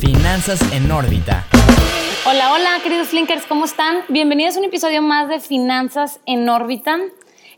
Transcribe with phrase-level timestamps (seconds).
[0.00, 1.44] Finanzas en órbita.
[2.26, 3.98] Hola, hola, queridos Flinkers, ¿cómo están?
[4.08, 6.96] Bienvenidos a un episodio más de Finanzas en órbita.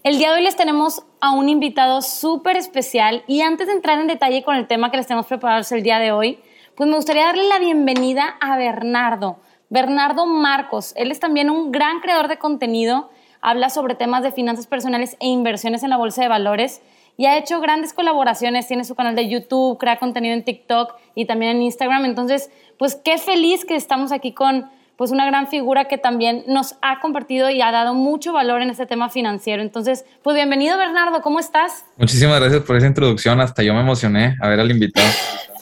[0.03, 4.01] El día de hoy les tenemos a un invitado súper especial y antes de entrar
[4.01, 6.41] en detalle con el tema que les tenemos preparados el día de hoy,
[6.75, 9.39] pues me gustaría darle la bienvenida a Bernardo.
[9.71, 13.09] Bernardo Marcos, él es también un gran creador de contenido,
[13.41, 16.83] habla sobre temas de finanzas personales e inversiones en la bolsa de valores
[17.17, 21.27] y ha hecho grandes colaboraciones, tiene su canal de YouTube, crea contenido en TikTok y
[21.27, 22.05] también en Instagram.
[22.05, 24.67] Entonces, pues qué feliz que estamos aquí con
[24.97, 28.71] pues una gran figura que también nos ha compartido y ha dado mucho valor en
[28.71, 29.63] este tema financiero.
[29.63, 31.85] Entonces, pues bienvenido Bernardo, ¿cómo estás?
[31.97, 35.09] Muchísimas gracias por esa introducción, hasta yo me emocioné a ver al invitado.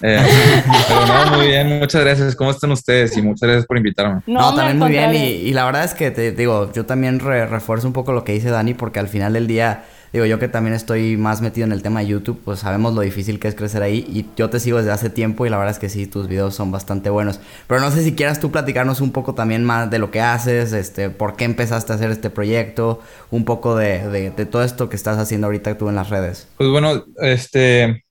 [0.02, 0.18] Eh,
[0.88, 2.34] pero no, muy bien, muchas gracias.
[2.34, 3.16] ¿Cómo están ustedes?
[3.16, 4.20] Y muchas gracias por invitarme.
[4.26, 5.14] No, también muy bien.
[5.14, 8.51] Y, la verdad es que te digo, yo también refuerzo un poco lo que dice
[8.51, 11.82] Dani, porque al final del día digo, yo que también estoy más metido en el
[11.82, 14.78] tema de YouTube, pues sabemos lo difícil que es crecer ahí y yo te sigo
[14.78, 17.41] desde hace tiempo y la verdad es que sí, tus videos son bastante buenos.
[17.66, 20.73] Pero no sé si quieras tú platicarnos un poco también más de lo que haces,
[20.73, 24.96] este, por qué empezaste a hacer este proyecto, un poco de, de, todo esto que
[24.96, 26.49] estás haciendo ahorita tú en las redes.
[26.56, 28.04] Pues bueno, este,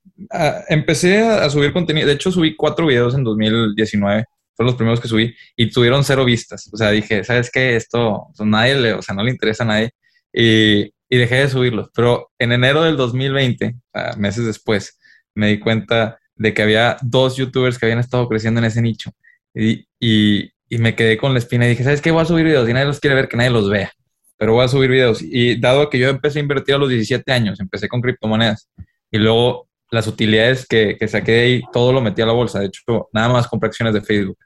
[0.69, 4.25] empecé a subir contenido, de hecho subí cuatro videos en 2019
[4.59, 6.69] fueron los primeros que subí y tuvieron cero vistas.
[6.73, 7.77] O sea, dije, ¿sabes qué?
[7.77, 9.91] Esto, pues, nadie le, o sea, no le interesa a nadie.
[10.33, 11.89] Y y dejé de subirlos.
[11.93, 13.75] Pero en enero del 2020,
[14.17, 14.99] meses después,
[15.35, 19.11] me di cuenta de que había dos youtubers que habían estado creciendo en ese nicho.
[19.53, 22.11] Y, y, me quedé con la espina y dije, ¿sabes qué?
[22.11, 23.91] Voy a subir videos y nadie los quiere ver, que nadie los vea.
[24.37, 25.19] Pero voy a subir videos.
[25.21, 28.69] Y dado que yo empecé a invertir a los 17 años, empecé con criptomonedas
[29.11, 32.59] y luego las utilidades que, que saqué de ahí, todo lo metí a la bolsa.
[32.59, 34.37] De hecho, nada más compré acciones de Facebook.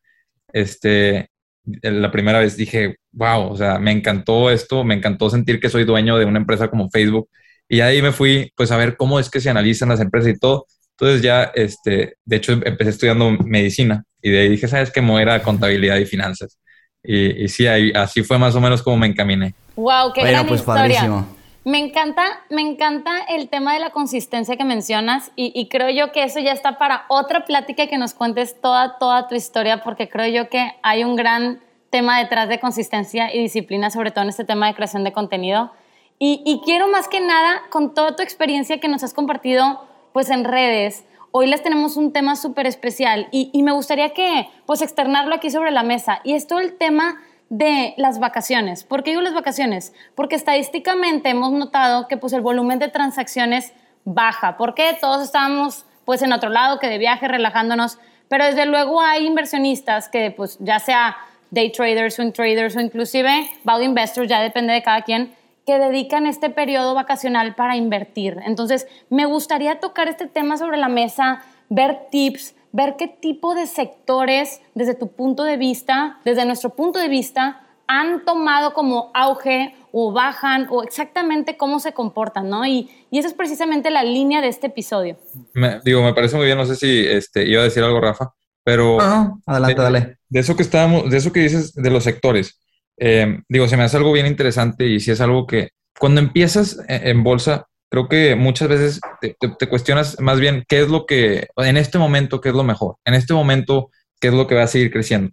[0.53, 1.30] Este,
[1.66, 5.86] la primera vez dije, wow, o sea, me encantó esto, me encantó sentir que soy
[5.86, 7.30] dueño de una empresa como Facebook.
[7.70, 10.39] Y ahí me fui, pues, a ver cómo es que se analizan las empresas y
[10.39, 10.67] todo.
[10.92, 15.02] Entonces ya, este, de hecho, empecé estudiando medicina y de ahí dije, ¿sabes qué?
[15.02, 16.59] Me era contabilidad y finanzas.
[17.03, 19.55] Y, y sí, ahí, así fue más o menos como me encaminé.
[19.75, 21.26] Wow, qué gran pues, historia.
[21.65, 26.23] Me encanta, me encanta el tema de la consistencia que mencionas y, creo yo que
[26.23, 30.27] eso ya está para otra plática que nos cuentes toda, toda tu historia porque creo
[30.27, 34.43] yo que hay un gran tema detrás de consistencia y disciplina, sobre todo en este
[34.43, 35.71] tema de creación de contenido.
[36.19, 40.45] Y, quiero más que nada, con toda tu experiencia que nos has compartido pues en
[40.45, 45.35] redes, hoy les tenemos un tema súper especial y, y, me gustaría que pues externarlo
[45.35, 47.21] aquí sobre la mesa y es todo el tema
[47.53, 48.83] de las vacaciones.
[48.83, 49.93] ¿Por qué digo las vacaciones?
[50.15, 53.73] Porque estadísticamente hemos notado que pues el volumen de transacciones
[54.05, 54.58] baja.
[54.58, 54.97] ¿Por qué?
[54.99, 60.09] Todos estábamos pues en otro lado que de viaje relajándonos, pero desde luego hay inversionistas
[60.09, 61.15] que pues ya sea
[61.52, 65.36] day traders, swing traders o inclusive value investors, ya depende de cada quien,
[65.67, 68.39] que dedican este periodo vacacional para invertir.
[68.47, 73.67] Entonces, me gustaría tocar este tema sobre la mesa, ver tips, ver qué tipo de
[73.67, 79.76] sectores, desde tu punto de vista, desde nuestro punto de vista, han tomado como auge
[79.92, 82.66] o bajan o exactamente cómo se comportan, ¿no?
[82.66, 85.17] Y, y esa es precisamente la línea de este episodio.
[85.54, 88.34] Me, digo, me parece muy bien, no sé si este, iba a decir algo, Rafa,
[88.64, 89.00] pero...
[89.45, 90.17] adelante, dale.
[90.28, 92.60] De eso que estábamos, de eso que dices de los sectores,
[92.98, 95.70] eh, digo, se me hace algo bien interesante y si es algo que
[96.00, 101.05] cuando empiezas en bolsa, creo que muchas veces te, cuestionas más bien qué es lo
[101.05, 104.55] que, en este momento, qué es lo mejor, en este momento, qué es lo que
[104.55, 105.31] va a seguir creciendo.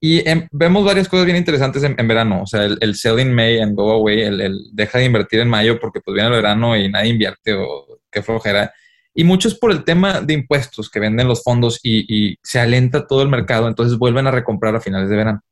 [0.00, 3.34] Y em, vemos varias cosas bien interesantes en, verano, o sea, el, el, sell in
[3.34, 6.74] May and go away, el, deja de invertir en mayo porque pues viene el verano
[6.74, 8.72] y nadie invierte o qué flojera.
[9.12, 13.06] Y mucho es por el tema de impuestos que venden los fondos y, se alenta
[13.06, 15.42] todo el mercado, entonces vuelven a recomprar a finales de verano.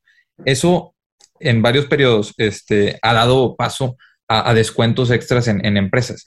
[0.47, 0.95] Eso
[1.41, 3.99] en varios periodos este, ha dado paso
[4.29, 6.25] a, descuentos extras en, empresas.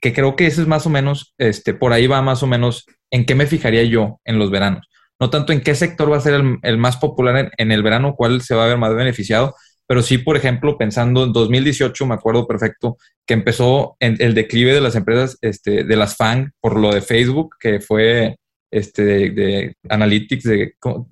[0.00, 2.86] Que creo que ese es más o menos, este, por ahí va más o menos
[3.10, 4.88] en qué me fijaría yo en los veranos.
[5.20, 8.42] No tanto en qué sector va a ser el, más popular en, el verano, cuál
[8.42, 9.54] se va a ver más beneficiado,
[9.86, 12.96] pero sí, por ejemplo, pensando en 2018, me acuerdo perfecto
[13.26, 17.02] que empezó en el declive de las empresas, este, de las FANG, por lo de
[17.02, 18.36] Facebook, que fue
[18.70, 21.06] este, de, Analytics, de, ¿cómo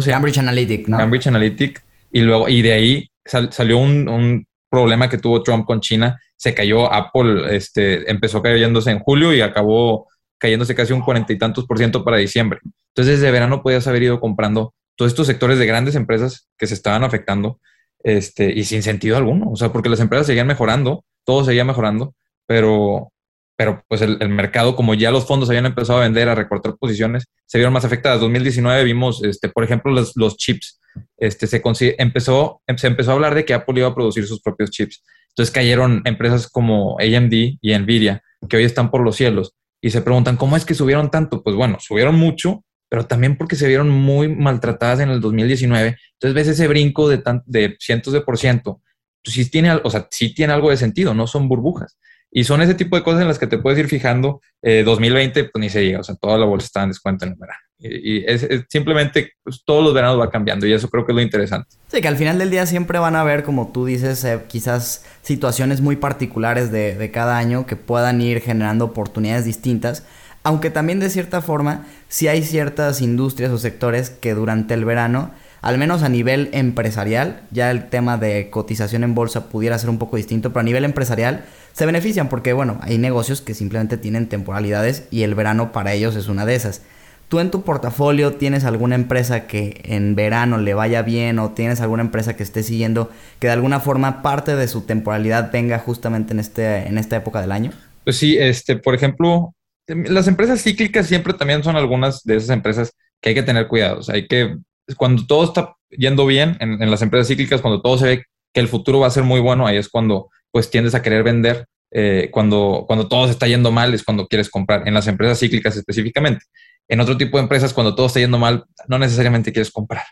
[0.00, 0.18] se llama?
[0.18, 0.96] Cambridge Analytic, ¿no?
[0.96, 6.20] Cambridge Analytic, y luego, y de ahí salió un, problema que tuvo Trump con China,
[6.36, 10.08] se cayó Apple, este, empezó cayéndose en julio y acabó
[10.38, 12.60] cayéndose casi un cuarenta y tantos por ciento para diciembre.
[12.94, 16.74] Entonces, desde verano podías haber ido comprando todos estos sectores de grandes empresas que se
[16.74, 17.60] estaban afectando
[18.02, 22.14] este, y sin sentido alguno, o sea, porque las empresas seguían mejorando, todo seguía mejorando,
[22.46, 23.12] pero,
[23.60, 27.26] pero pues el, mercado, como ya los fondos habían empezado a vender, a recortar posiciones,
[27.44, 28.18] se vieron más afectadas.
[28.18, 30.80] 2019 vimos, este, por ejemplo, los, los chips
[31.18, 31.60] este, se,
[31.98, 35.04] empezó, se empezó a hablar de que Apple iba a producir sus propios chips.
[35.28, 39.52] Entonces cayeron empresas como AMD y Nvidia, que hoy están por los cielos,
[39.82, 41.42] y se preguntan, ¿cómo es que subieron tanto?
[41.42, 45.96] Pues bueno, subieron mucho pero también porque se vieron muy maltratadas en el 2019.
[46.14, 48.80] Entonces ves ese brinco de, de cientos de por ciento.
[49.22, 51.98] Pues tiene, o sea, sí tiene algo de sentido, no son burbujas.
[52.30, 54.40] Y son ese tipo de cosas en las que te puedes ir fijando.
[54.62, 57.32] 2020, eh, pues ni se diga, o sea, toda la bolsa está en descuento en
[57.32, 57.60] el verano.
[57.82, 61.22] Y, es, simplemente pues, todos los veranos va cambiando y eso creo que es lo
[61.22, 61.76] interesante.
[61.88, 65.04] Sí, que al final del día siempre van a haber, como tú dices, eh, quizás
[65.22, 70.04] situaciones muy particulares de, de cada año que puedan ir generando oportunidades distintas.
[70.42, 75.30] Aunque también de cierta forma, sí hay ciertas industrias o sectores que durante el verano
[75.62, 79.98] al menos a nivel empresarial, ya el tema de cotización en bolsa pudiera ser un
[79.98, 84.28] poco distinto, pero a nivel empresarial se benefician porque, bueno, hay negocios que simplemente tienen
[84.28, 86.82] temporalidades y el verano para ellos es una de esas.
[87.28, 91.80] ¿Tú en tu portafolio tienes alguna empresa que en verano le vaya bien o tienes
[91.80, 93.08] alguna empresa que esté siguiendo
[93.38, 97.40] que de alguna forma parte de su temporalidad venga justamente en, este, en esta época
[97.40, 97.70] del año?
[98.02, 99.54] Pues sí, este, por ejemplo,
[99.86, 104.00] las empresas cíclicas siempre también son algunas de esas empresas que hay que tener cuidado.
[104.08, 104.56] hay que
[104.96, 108.68] cuando todo está yendo bien en, las empresas cíclicas, cuando todo se ve que el
[108.68, 111.66] futuro va a ser muy bueno, ahí es cuando pues tiendes a querer vender.
[111.92, 115.38] Eh, cuando, cuando todo se está yendo mal es cuando quieres comprar, en las empresas
[115.38, 116.44] cíclicas específicamente.
[116.88, 120.04] En otro tipo de empresas, cuando todo está yendo mal, no necesariamente quieres comprar.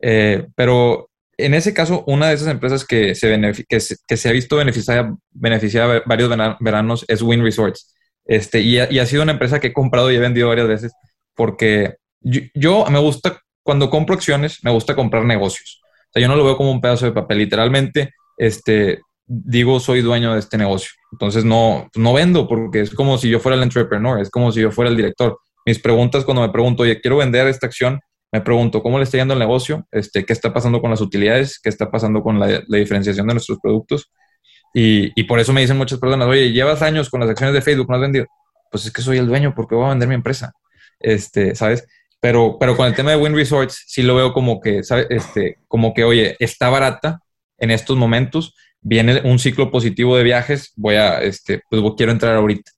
[0.00, 3.28] Eh, pero en ese caso, una de esas empresas que se,
[3.68, 7.94] que se, ha visto beneficiada, beneficiada varios veranos es Win Resorts.
[8.24, 10.92] Este, y, ha, sido una empresa que he comprado y he vendido varias veces
[11.34, 15.82] porque yo, yo me gusta cuando compro acciones, me gusta comprar negocios.
[16.14, 17.38] O yo no lo veo como un pedazo de papel.
[17.38, 20.90] Literalmente, este, digo, soy dueño de este negocio.
[21.12, 24.60] Entonces, no, no vendo porque es como si yo fuera el entrepreneur, es como si
[24.60, 25.38] yo fuera el director.
[25.64, 28.00] Mis preguntas cuando me pregunto, oye, quiero vender esta acción,
[28.32, 29.86] me pregunto, ¿cómo le está yendo el negocio?
[29.90, 31.58] Este, ¿Qué está pasando con las utilidades?
[31.60, 34.10] ¿Qué está pasando con la, diferenciación de nuestros productos?
[34.74, 37.62] Y, y, por eso me dicen muchas personas, oye, llevas años con las acciones de
[37.62, 38.26] Facebook, ¿no has vendido?
[38.70, 40.52] Pues es que soy el dueño, porque voy a vender mi empresa?
[41.00, 41.86] Este, ¿sabes?
[42.20, 44.80] Pero, pero con el tema de Win Resorts, sí lo veo como que,
[45.10, 47.20] Este, como que, oye, está barata
[47.58, 48.54] en estos momentos,
[48.86, 52.70] viene un ciclo positivo de viajes, voy a, este, pues quiero entrar ahorita.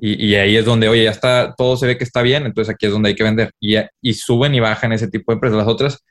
[0.00, 2.72] Y, y, ahí es donde, oye, ya está, todo se ve que está bien, entonces
[2.72, 3.50] aquí es donde hay que vender.
[3.58, 5.56] Y, y suben y bajan ese tipo de empresas.
[5.58, 6.04] Las otras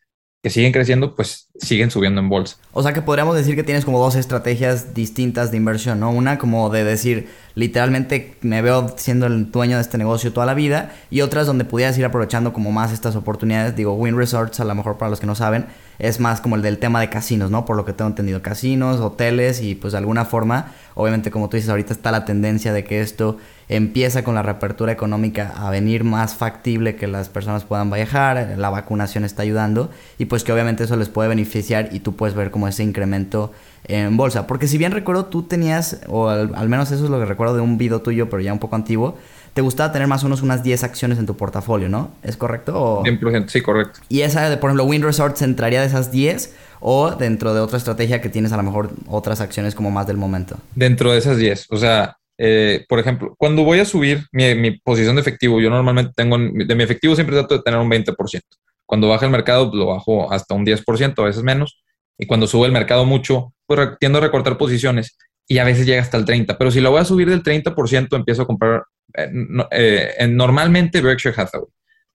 [0.45, 2.57] que siguen creciendo, pues siguen subiendo en bolsa.
[2.71, 6.11] O sea que podríamos decir que tienes como dos estrategias distintas de inversión, ¿no?
[6.11, 10.53] Una como de decir, literalmente me veo siendo el dueño de este negocio toda la
[10.53, 13.75] vida, y otras donde pudieras ir aprovechando como más estas oportunidades.
[13.75, 15.65] Digo, Win Resorts, a lo mejor para los que no saben,
[15.97, 17.65] es más como el del tema de casinos, ¿no?
[17.65, 21.57] Por lo que tengo entendido, casinos, hoteles, y pues de alguna forma, obviamente como tú
[21.57, 23.37] dices, ahorita está la tendencia de que esto
[23.67, 28.69] empieza con la reapertura económica a venir más factible que las personas puedan viajar, la
[28.69, 32.51] vacunación está ayudando y pues que obviamente eso les puede beneficiar y tú puedes ver
[32.51, 33.51] como ese incremento
[33.87, 34.47] en bolsa.
[34.47, 37.61] Porque si bien recuerdo tú tenías, o al, menos eso es lo que recuerdo de
[37.61, 39.17] un video tuyo, pero ya un poco antiguo,
[39.53, 42.11] te gustaba tener más o menos unas 10 acciones en tu portafolio, ¿no?
[42.23, 43.03] ¿Es correcto?
[43.03, 44.01] 100%, sí, correcto.
[44.09, 47.77] Y esa, de, por ejemplo, Wind Resorts entraría de esas 10 o dentro de otra
[47.77, 50.57] estrategia que tienes a lo mejor otras acciones como más del momento.
[50.75, 55.15] Dentro de esas 10, o sea, eh, por ejemplo, cuando voy a subir mi, posición
[55.15, 58.41] de efectivo, yo normalmente tengo, de mi efectivo siempre trato de tener un 20%.
[58.85, 61.83] Cuando baja el mercado, lo bajo hasta un 10%, a veces menos.
[62.17, 65.17] Y cuando sube el mercado mucho, pues tiendo a recortar posiciones
[65.47, 66.55] y a veces llega hasta el 30%.
[66.57, 68.83] Pero si lo voy a subir del 30%, empiezo a comprar
[69.15, 69.29] eh,
[69.71, 71.69] eh, normalmente Berkshire Hathaway.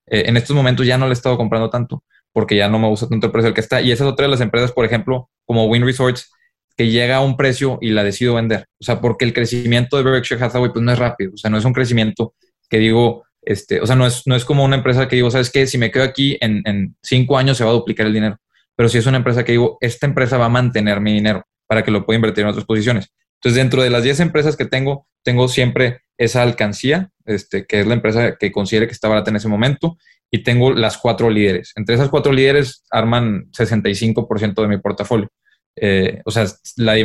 [0.06, 2.02] en estos momentos ya no le he estado comprando tanto
[2.32, 3.80] porque ya no me gusta tanto el precio al que está.
[3.80, 6.30] Y esa es otra de las empresas, por ejemplo, como Win Resorts,
[6.80, 8.64] que llega a un precio y la decido vender.
[8.80, 11.32] O sea, porque el crecimiento de Berkshire Hathaway pues no es rápido.
[11.34, 12.32] O sea, no es un crecimiento
[12.70, 15.50] que digo, este, o sea, no es, no es como una empresa que digo, ¿sabes
[15.50, 15.66] qué?
[15.66, 18.38] Si me quedo aquí en, en cinco años se va a duplicar el dinero.
[18.76, 21.84] Pero si es una empresa que digo, esta empresa va a mantener mi dinero para
[21.84, 23.12] que lo pueda invertir en otras posiciones.
[23.34, 27.86] Entonces, dentro de las 10 empresas que tengo, tengo siempre esa alcancía, este, que es
[27.86, 29.98] la empresa que considere que está barata en ese momento,
[30.30, 31.72] y tengo las cuatro líderes.
[31.76, 35.28] Entre esas cuatro líderes arman 65% de mi portafolio.
[35.76, 36.46] Eh, o sea,
[36.76, 36.96] la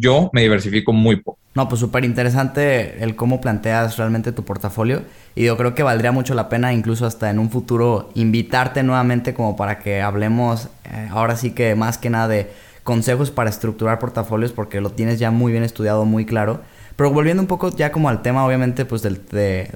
[0.00, 1.38] yo me diversifico muy poco.
[1.54, 5.02] No, pues súper interesante el cómo planteas realmente tu portafolio
[5.34, 9.34] y yo creo que valdría mucho la pena incluso hasta en un futuro invitarte nuevamente
[9.34, 12.50] como para que hablemos eh, ahora sí que más que nada de
[12.82, 16.60] consejos para estructurar portafolios porque lo tienes ya muy bien estudiado, muy claro.
[16.96, 19.68] Pero volviendo un poco ya como al tema, obviamente, pues del de,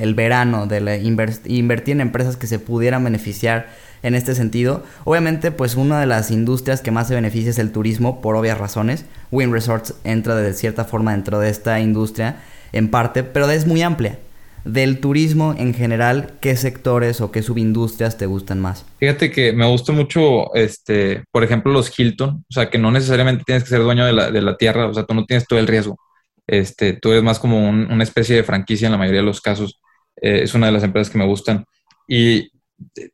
[0.00, 1.00] el verano, de
[1.46, 3.66] invertir en empresas que se pudieran beneficiar
[4.04, 4.84] en este sentido.
[5.04, 8.58] Obviamente, pues una de las industrias que más se beneficia es el turismo, por obvias
[8.58, 9.06] razones.
[9.32, 12.36] Win Resorts entra de cierta forma dentro de esta industria,
[12.72, 14.18] en parte, pero es muy amplia.
[14.64, 18.86] Del turismo en general, ¿qué sectores o qué subindustrias te gustan más?
[18.98, 23.42] Fíjate que me gusta mucho, este, por ejemplo, los Hilton, o sea, que no necesariamente
[23.44, 25.58] tienes que ser dueño de la, de la tierra, o sea, tú no tienes todo
[25.58, 25.98] el riesgo.
[26.46, 29.80] Este, tú eres más como una especie de franquicia en la mayoría de los casos.
[30.20, 31.64] Eh, es una de las empresas que me gustan.
[32.06, 32.50] Y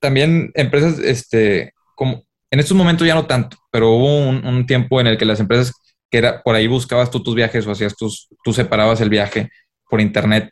[0.01, 5.07] también empresas, este, como en estos momentos ya no tanto, pero hubo un, tiempo en
[5.07, 5.73] el que las empresas
[6.11, 9.51] que era por ahí buscabas tú tus viajes o hacías tus, tú separabas el viaje
[9.89, 10.51] por internet.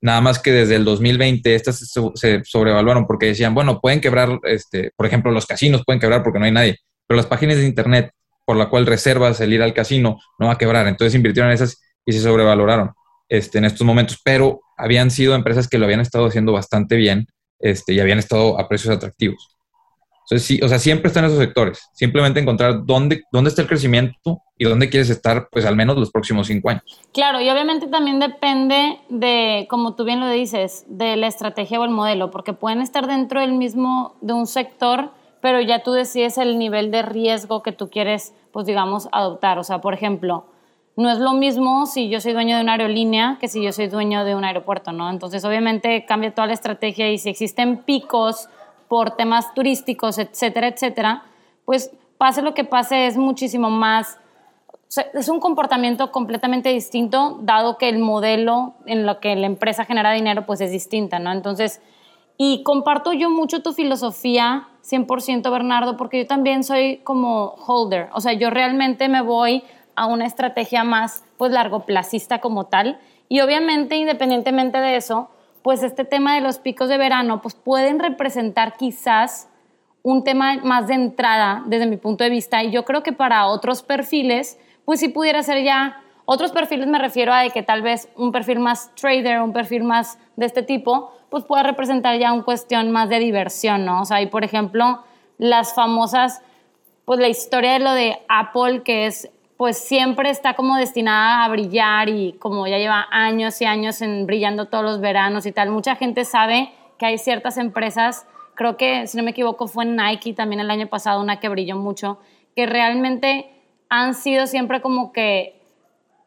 [0.00, 1.78] Nada más que desde el 2020 estas
[2.14, 6.38] se, sobrevaluaron porque decían, bueno, pueden quebrar, este, por ejemplo, los casinos pueden quebrar porque
[6.38, 8.12] no hay nadie, pero las páginas de internet
[8.46, 10.86] por la cual reservas el ir al casino no va a quebrar.
[10.86, 12.92] Entonces invirtieron en esas y se sobrevaloraron
[13.28, 17.26] este, en estos momentos, pero habían sido empresas que lo habían estado haciendo bastante bien
[17.60, 19.56] este, y habían estado a precios atractivos.
[20.30, 21.90] Entonces, sí, o sea, siempre están esos sectores.
[21.92, 26.12] Simplemente encontrar dónde, dónde está el crecimiento y dónde quieres estar, pues al menos los
[26.12, 26.84] próximos cinco años.
[27.12, 31.84] Claro, y obviamente también depende de, como tú bien lo dices, de la estrategia o
[31.84, 36.38] el modelo, porque pueden estar dentro del mismo, de un sector, pero ya tú decides
[36.38, 39.58] el nivel de riesgo que tú quieres, pues digamos, adoptar.
[39.58, 40.44] O sea, por ejemplo,
[41.00, 43.88] no es lo mismo si yo soy dueño de una aerolínea que si yo soy
[43.88, 45.08] dueño de un aeropuerto, ¿no?
[45.08, 48.48] Entonces, obviamente cambia toda la estrategia y si existen picos
[48.86, 51.22] por temas turísticos, etcétera, etcétera,
[51.64, 54.18] pues pase lo que pase es muchísimo más,
[55.14, 60.12] es un comportamiento completamente distinto, dado que el modelo en lo que la empresa genera
[60.12, 61.32] dinero pues es distinta, ¿no?
[61.32, 61.80] Entonces,
[62.36, 68.20] y comparto yo mucho tu filosofía, 100% Bernardo, porque yo también soy como holder, o
[68.20, 69.62] sea, yo realmente me voy
[69.96, 75.30] a una estrategia más pues largoplacista como tal, y obviamente independientemente de eso,
[75.62, 79.48] pues este tema de los picos de verano, pues pueden representar quizás
[80.02, 83.46] un tema más de entrada desde mi punto de vista y yo creo que para
[83.46, 87.82] otros perfiles, pues sí pudiera ser ya, otros perfiles me refiero a de que tal
[87.82, 92.32] vez un perfil más trader, un perfil más de este tipo, pues pueda representar ya
[92.32, 94.02] una cuestión más de diversión, ¿no?
[94.02, 95.02] O sea, hay por ejemplo
[95.38, 96.42] las famosas,
[97.04, 101.48] pues la historia de lo de Apple, que es pues siempre está como destinada a
[101.50, 105.68] brillar y como ya lleva años y años en brillando todos los veranos y tal.
[105.68, 110.32] Mucha gente sabe que hay ciertas empresas, creo que si no me equivoco fue Nike
[110.32, 112.20] también el año pasado una que brilló mucho,
[112.56, 113.50] que realmente
[113.90, 115.60] han sido siempre como que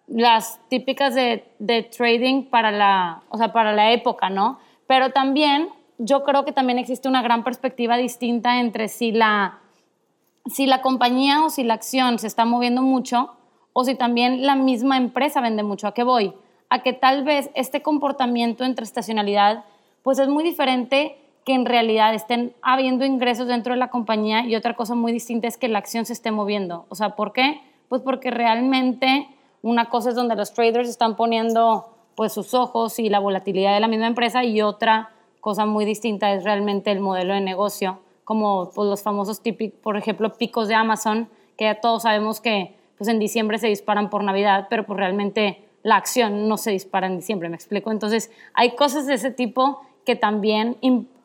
[0.06, 4.60] las típicas de, de trading para la, o sea, para la época, ¿no?
[4.86, 9.63] Pero también yo creo que también existe una gran perspectiva distinta entre si la
[10.46, 13.32] si la compañía o si la acción se está moviendo mucho
[13.72, 15.88] o si también la misma empresa vende mucho.
[15.88, 16.34] ¿A qué voy?
[16.70, 19.66] A que tal vez este comportamiento entre estacionalidad
[20.04, 24.56] pues es muy diferente que en realidad estén habiendo ingresos dentro de la compañía y
[24.56, 26.86] otra cosa muy distinta es que la acción se esté moviendo.
[26.90, 27.62] O sea, ¿por qué?
[27.90, 29.28] Pues porque realmente
[29.62, 33.80] una cosa es donde los traders están poniendo pues sus ojos y la volatilidad de
[33.80, 38.72] la misma empresa y otra cosa muy distinta es realmente el modelo de negocio como
[38.74, 43.10] pues, los famosos típicos, por ejemplo, picos de Amazon, que ya todos sabemos que pues,
[43.10, 47.18] en diciembre se disparan por Navidad, pero pues realmente la acción no se dispara en
[47.18, 47.92] diciembre, ¿me explico?
[47.92, 50.78] Entonces, hay cosas de ese tipo que también,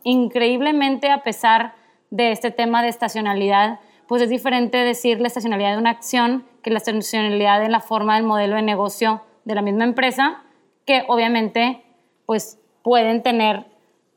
[0.02, 1.74] increíblemente, a pesar
[2.10, 6.70] de este tema de estacionalidad, pues es diferente decir la estacionalidad de una acción que
[6.70, 10.42] la estacionalidad en la forma del modelo de negocio de la misma empresa,
[10.84, 11.82] que obviamente
[12.26, 13.66] pues pueden tener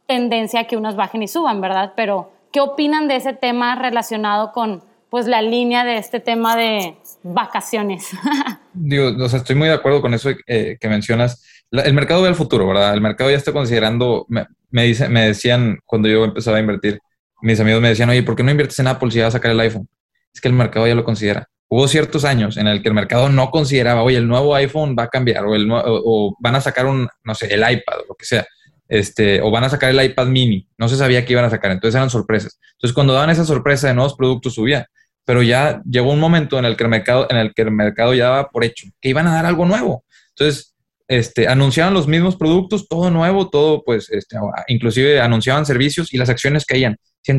[0.08, 1.94] tendencia a que unos bajen y suban, ¿verdad?
[1.96, 6.98] Pero ¿Qué opinan de ese tema relacionado con pues la línea de este tema de
[7.24, 8.10] vacaciones?
[8.74, 11.44] Digo, o sea, estoy muy de acuerdo con eso eh, que mencionas.
[11.72, 12.94] el mercado ve al futuro, ¿verdad?
[12.94, 17.00] El mercado ya está considerando, me, me, me decían cuando yo empezaba a invertir,
[17.42, 19.52] mis amigos me decían, oye, ¿por qué no inviertes en Apple si vas a sacar
[19.52, 19.88] el iPhone?
[20.34, 21.48] Es que el mercado ya lo considera.
[21.70, 25.04] Hubo ciertos años en el que el mercado no consideraba, oye, el nuevo iPhone va
[25.04, 28.16] a cambiar o, el, o van a sacar un, no sé, el iPad o lo
[28.16, 28.46] que sea
[28.92, 30.68] este, o van a sacar el iPad mini.
[30.78, 32.60] No se sabía qué iban a sacar, entonces eran sorpresas.
[32.74, 34.86] Entonces, cuando daban esa sorpresa de nuevos productos, subía.
[35.24, 38.14] Pero ya llegó un momento en el que el mercado, en el que el mercado
[38.14, 40.04] ya daba por hecho que iban a dar algo nuevo.
[40.32, 40.76] Entonces,
[41.08, 44.36] este, anunciaban los mismos productos, todo nuevo, todo, pues, este,
[44.68, 46.98] inclusive anunciaban servicios y las acciones caían.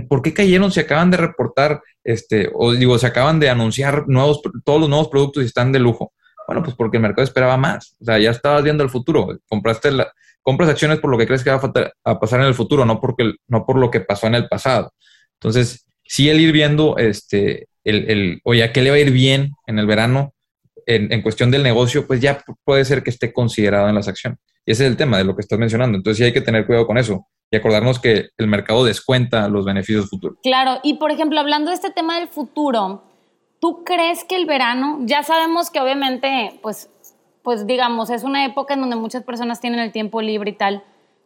[0.09, 4.41] ¿Por qué cayeron si acaban de reportar, este, o digo, se acaban de anunciar nuevos,
[4.65, 6.15] todos los nuevos productos y están de lujo?
[6.47, 7.95] Bueno, pues porque el mercado esperaba más.
[8.01, 9.39] O sea, ya estabas viendo el futuro.
[9.49, 10.13] Compraste la,
[10.43, 11.61] compras acciones por lo que crees que va
[12.05, 14.93] a, pasar en el futuro, no, porque, no por lo que pasó en el pasado.
[15.35, 19.11] Entonces, sí el ir viendo, este, el, el oye, ¿a qué le va a ir
[19.11, 20.35] bien en el verano
[20.87, 22.07] en, cuestión del negocio?
[22.07, 24.39] Pues ya puede ser que esté considerado en las acciones.
[24.65, 25.97] Y ese es el tema de lo que estás mencionando.
[25.97, 29.65] Entonces sí hay que tener cuidado con eso y acordarnos que el mercado descuenta los
[29.65, 30.39] beneficios futuros.
[30.43, 33.05] Claro, y por ejemplo, hablando de este tema del futuro,
[33.61, 36.89] ¿tú crees que el verano, ya sabemos que obviamente, pues
[37.43, 40.83] pues digamos, es una época en donde muchas personas tienen el tiempo libre y tal.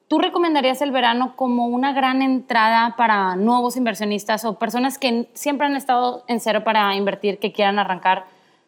[0.09, 5.67] ¿Tú recomendarías el verano como una gran entrada para nuevos inversionistas o personas que siempre
[5.67, 8.27] han estado en cero para invertir, que quieran arrancar?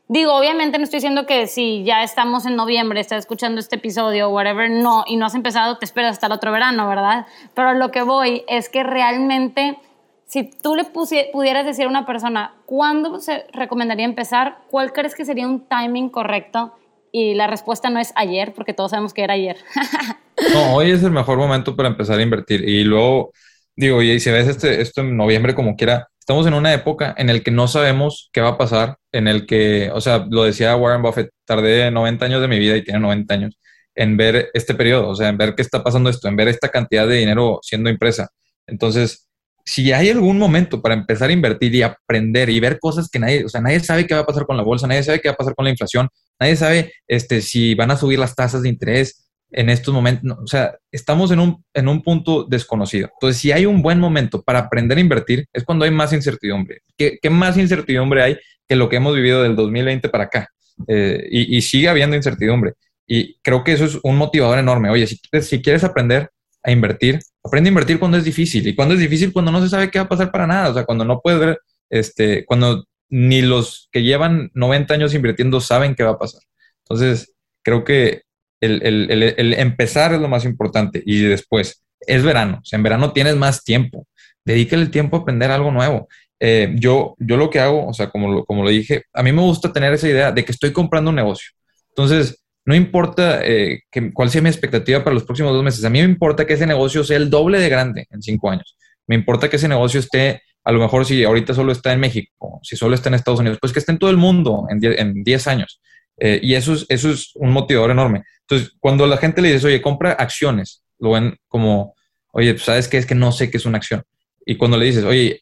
[0.09, 4.29] Digo, obviamente no estoy diciendo que si ya estamos en noviembre, estás escuchando este episodio
[4.29, 7.27] o whatever, no, y no has empezado, te esperas hasta el otro verano, ¿verdad?
[7.55, 9.79] Pero lo que voy es que realmente,
[10.25, 14.59] si tú le pudieras decir a una persona, ¿cuándo se recomendaría empezar?
[14.71, 16.73] ¿Cuál crees que sería un timing correcto?
[17.13, 19.57] Y la respuesta no es ayer, porque todos sabemos que era ayer.
[20.53, 22.69] no, hoy es el mejor momento para empezar a invertir.
[22.69, 23.33] Y luego,
[23.77, 27.31] digo, y si ves este, esto en noviembre como quiera, estamos en una época en
[27.31, 30.77] el que no sabemos qué va a pasar, en el que, o sea, lo decía
[30.77, 33.59] Warren Buffett, tardé 90 años de mi vida y tiene 90 años
[33.95, 36.69] en ver este periodo, o sea, en ver qué está pasando esto, en ver esta
[36.69, 38.29] cantidad de dinero siendo impresa.
[38.67, 39.29] Entonces,
[39.65, 43.45] si hay algún momento para empezar a invertir y aprender y ver cosas que nadie,
[43.45, 45.35] o sea, nadie sabe qué va a pasar con la bolsa, nadie sabe qué va
[45.35, 46.09] a pasar con la inflación,
[46.39, 50.47] nadie sabe este, si van a subir las tasas de interés, en estos momentos, o
[50.47, 53.09] sea, estamos en un, en un punto desconocido.
[53.15, 56.83] Entonces, si hay un buen momento para aprender a invertir, es cuando hay más incertidumbre.
[56.97, 60.49] ¿Qué, qué más incertidumbre hay que lo que hemos vivido del 2020 para acá?
[60.87, 62.75] Eh, y, sigue habiendo incertidumbre.
[63.07, 64.91] Y creo que eso es un motivador enorme.
[64.91, 66.31] Oye, si quieres, aprender
[66.63, 68.67] a invertir, aprende a invertir cuando es difícil.
[68.67, 70.71] Y cuando es difícil, cuando no se sabe qué va a pasar para nada.
[70.71, 71.57] O sea, cuando no puedes
[71.91, 76.43] este, cuando ni los que llevan 90 años invirtiendo saben qué va a pasar.
[76.85, 78.23] Entonces, creo que
[78.61, 83.65] el, empezar es lo más importante y después es verano, o en verano tienes más
[83.65, 84.07] tiempo,
[84.45, 86.09] dedícale el tiempo a aprender algo nuevo.
[86.41, 89.33] Eh, yo, yo lo que hago, o sea, como lo, como lo dije, a mí
[89.33, 91.51] me gusta tener esa idea de que estoy comprando un negocio.
[91.89, 95.91] Entonces, no importa eh, que, cuál sea mi expectativa para los próximos dos meses, a
[95.91, 98.77] mí me importa que ese negocio sea el doble de grande en cinco años.
[99.07, 102.61] Me importa que ese negocio esté, a lo mejor si ahorita solo está en México,
[102.63, 105.47] si solo está en Estados Unidos, pues que esté en todo el mundo en 10
[105.47, 105.81] años.
[106.19, 108.25] Eh, y eso es, eso es un motivador enorme.
[108.43, 111.95] Entonces, cuando la gente le dice, oye, compra acciones, lo ven como,
[112.33, 112.99] oye, pues, ¿sabes qué?
[112.99, 114.03] Es que no sé qué es una acción.
[114.45, 115.41] Y cuando le dices, oye,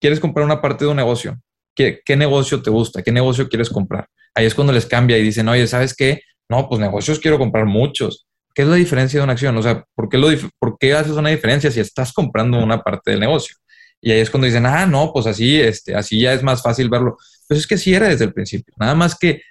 [0.00, 1.36] ¿quieres comprar una parte de un negocio?
[1.74, 3.02] ¿Qué, qué negocio te gusta?
[3.02, 4.06] ¿Qué negocio quieres comprar?
[4.36, 6.22] Ahí es cuando les cambia y dicen, oye, ¿sabes qué?
[6.48, 8.24] No, pues negocios quiero comprar muchos.
[8.54, 9.56] ¿Qué es la diferencia de una acción?
[9.56, 10.28] O sea, ¿por qué, lo
[10.60, 13.56] ¿por qué haces una diferencia si estás comprando una parte del negocio?
[14.00, 16.88] Y ahí es cuando dicen, ah, no, pues así, este, así ya es más fácil
[16.88, 17.16] verlo.
[17.46, 18.72] Pues es que sí era desde el principio.
[18.78, 19.42] Nada más que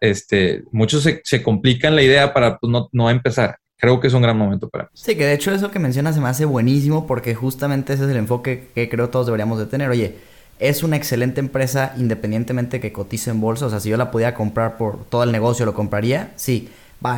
[0.00, 3.56] este, muchos se, complican la idea para pues, no, empezar.
[3.78, 4.90] Creo que es un gran momento para mí.
[4.94, 8.10] Sí, que de hecho eso que mencionas se me hace buenísimo porque justamente ese es
[8.10, 9.90] el enfoque que creo todos deberíamos de tener.
[9.90, 10.14] Oye,
[10.58, 13.66] es una excelente empresa independientemente que cotice en bolsa.
[13.66, 16.32] O sea, si yo la pudiera comprar por todo el negocio, ¿lo compraría?
[16.36, 16.70] Sí.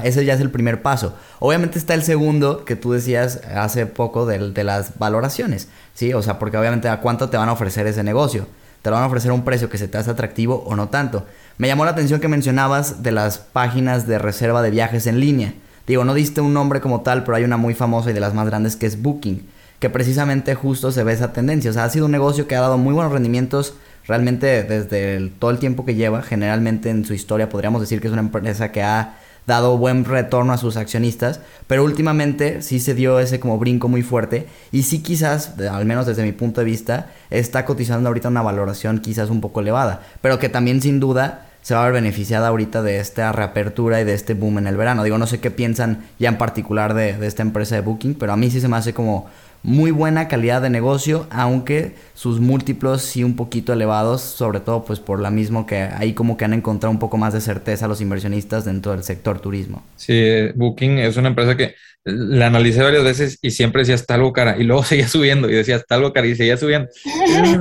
[0.05, 1.15] Ese ya es el primer paso.
[1.39, 5.69] Obviamente está el segundo que tú decías hace poco de, de las valoraciones.
[5.95, 8.47] Sí, o sea, porque obviamente a cuánto te van a ofrecer ese negocio.
[8.83, 10.89] Te lo van a ofrecer a un precio que se te hace atractivo o no
[10.89, 11.27] tanto.
[11.57, 15.55] Me llamó la atención que mencionabas de las páginas de reserva de viajes en línea.
[15.87, 18.35] Digo, no diste un nombre como tal, pero hay una muy famosa y de las
[18.35, 19.49] más grandes que es Booking,
[19.81, 21.71] que precisamente justo se ve esa tendencia.
[21.71, 23.75] O sea, ha sido un negocio que ha dado muy buenos rendimientos
[24.07, 26.23] realmente desde todo el tiempo que lleva.
[26.23, 30.53] Generalmente en su historia podríamos decir que es una empresa que ha dado buen retorno
[30.53, 35.01] a sus accionistas, pero últimamente sí se dio ese como brinco muy fuerte y sí
[35.01, 39.41] quizás, al menos desde mi punto de vista, está cotizando ahorita una valoración quizás un
[39.41, 43.33] poco elevada, pero que también sin duda se va a ver beneficiada ahorita de esta
[43.33, 45.03] reapertura y de este boom en el verano.
[45.03, 48.33] Digo, no sé qué piensan ya en particular de, de esta empresa de Booking, pero
[48.33, 49.29] a mí sí se me hace como
[49.63, 55.01] muy buena calidad de negocio, aunque sus múltiplos sí un poquito elevados, sobre todo pues
[55.01, 58.01] por la mismo que ahí como que han encontrado un poco más de certeza los
[58.01, 59.83] inversionistas dentro del sector turismo.
[59.97, 64.33] Sí, Booking es una empresa que la analicé varias veces y siempre decía está algo
[64.33, 66.89] cara y luego seguía subiendo y decía está algo cara y seguía subiendo.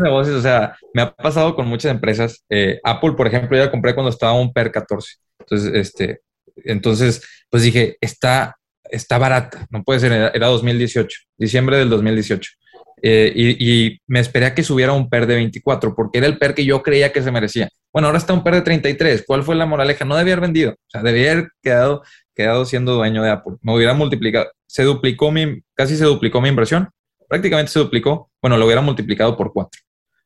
[0.02, 2.44] negocios, o sea, me ha pasado con muchas empresas.
[2.50, 5.16] Eh, Apple, por ejemplo, la compré cuando estaba un PER 14.
[5.40, 6.22] Entonces, este,
[6.64, 8.56] entonces, pues dije, está
[8.90, 12.52] está barata, no puede ser, era 2018, diciembre del 2018.
[13.02, 16.56] Eh, y, me esperé a que subiera un PER de 24, porque era el PER
[16.56, 17.70] que yo creía que se merecía.
[17.94, 19.24] Bueno, ahora está un PER de 33.
[19.26, 20.06] ¿Cuál fue la moraleja?
[20.06, 20.72] No debía haber vendido.
[20.72, 22.04] O sea, debía haber quedado,
[22.36, 23.56] quedado siendo dueño de Apple.
[23.62, 24.52] Me hubiera multiplicado.
[24.66, 26.90] Se duplicó mi, casi se duplicó mi inversión.
[27.30, 28.32] Prácticamente se duplicó.
[28.42, 29.82] Bueno, lo hubiera multiplicado por cuatro.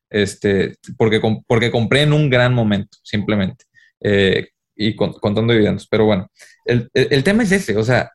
[0.09, 3.65] Este, porque, porque compré en un gran momento, simplemente.
[4.01, 5.87] Eh, y contando dividendos.
[5.87, 6.29] Pero bueno,
[6.65, 7.77] el, el, tema es ese.
[7.77, 8.11] O sea,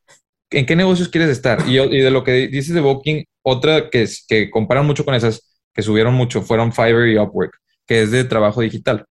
[0.50, 1.68] ¿en qué negocios quieres estar?
[1.68, 5.82] Y, de lo que dices de Booking, otra que, que comparan mucho con esas, que
[5.82, 9.04] subieron mucho, fueron Fiverr y Upwork, que es de trabajo digital.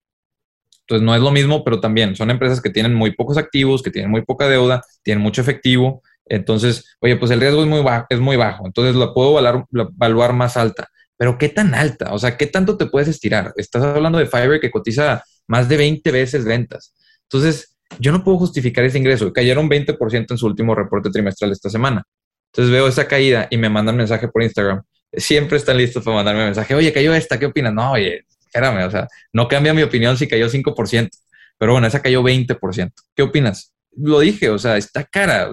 [0.81, 3.90] Entonces no es lo mismo, pero también son empresas que tienen muy pocos activos, que
[3.90, 6.03] tienen muy poca deuda, tienen mucho efectivo.
[6.27, 8.66] Entonces, oye, pues el riesgo es muy bajo, es muy bajo.
[8.66, 10.88] entonces la puedo evaluar, evaluar más alta.
[11.16, 12.12] Pero ¿qué tan alta?
[12.12, 13.53] O sea, ¿qué tanto te puedes estirar?
[13.57, 16.94] Estás hablando de Fiverr que cotiza más de 20 veces ventas.
[17.23, 19.33] Entonces, yo no puedo justificar ese ingreso.
[19.33, 22.04] Cayeron 20% en su último reporte trimestral esta semana.
[22.52, 24.83] Entonces veo esa caída y me mandan mensaje por Instagram.
[25.12, 26.74] Siempre están listos para mandarme mensaje.
[26.74, 27.72] Oye, cayó esta, ¿qué opinas?
[27.72, 31.11] No, oye, espérame, o sea, no cambia mi opinión si cayó 5%.
[31.59, 32.92] pero bueno, esa cayó 20%.
[33.14, 33.72] ¿Qué opinas?
[33.96, 35.50] Lo dije, o sea, está cara.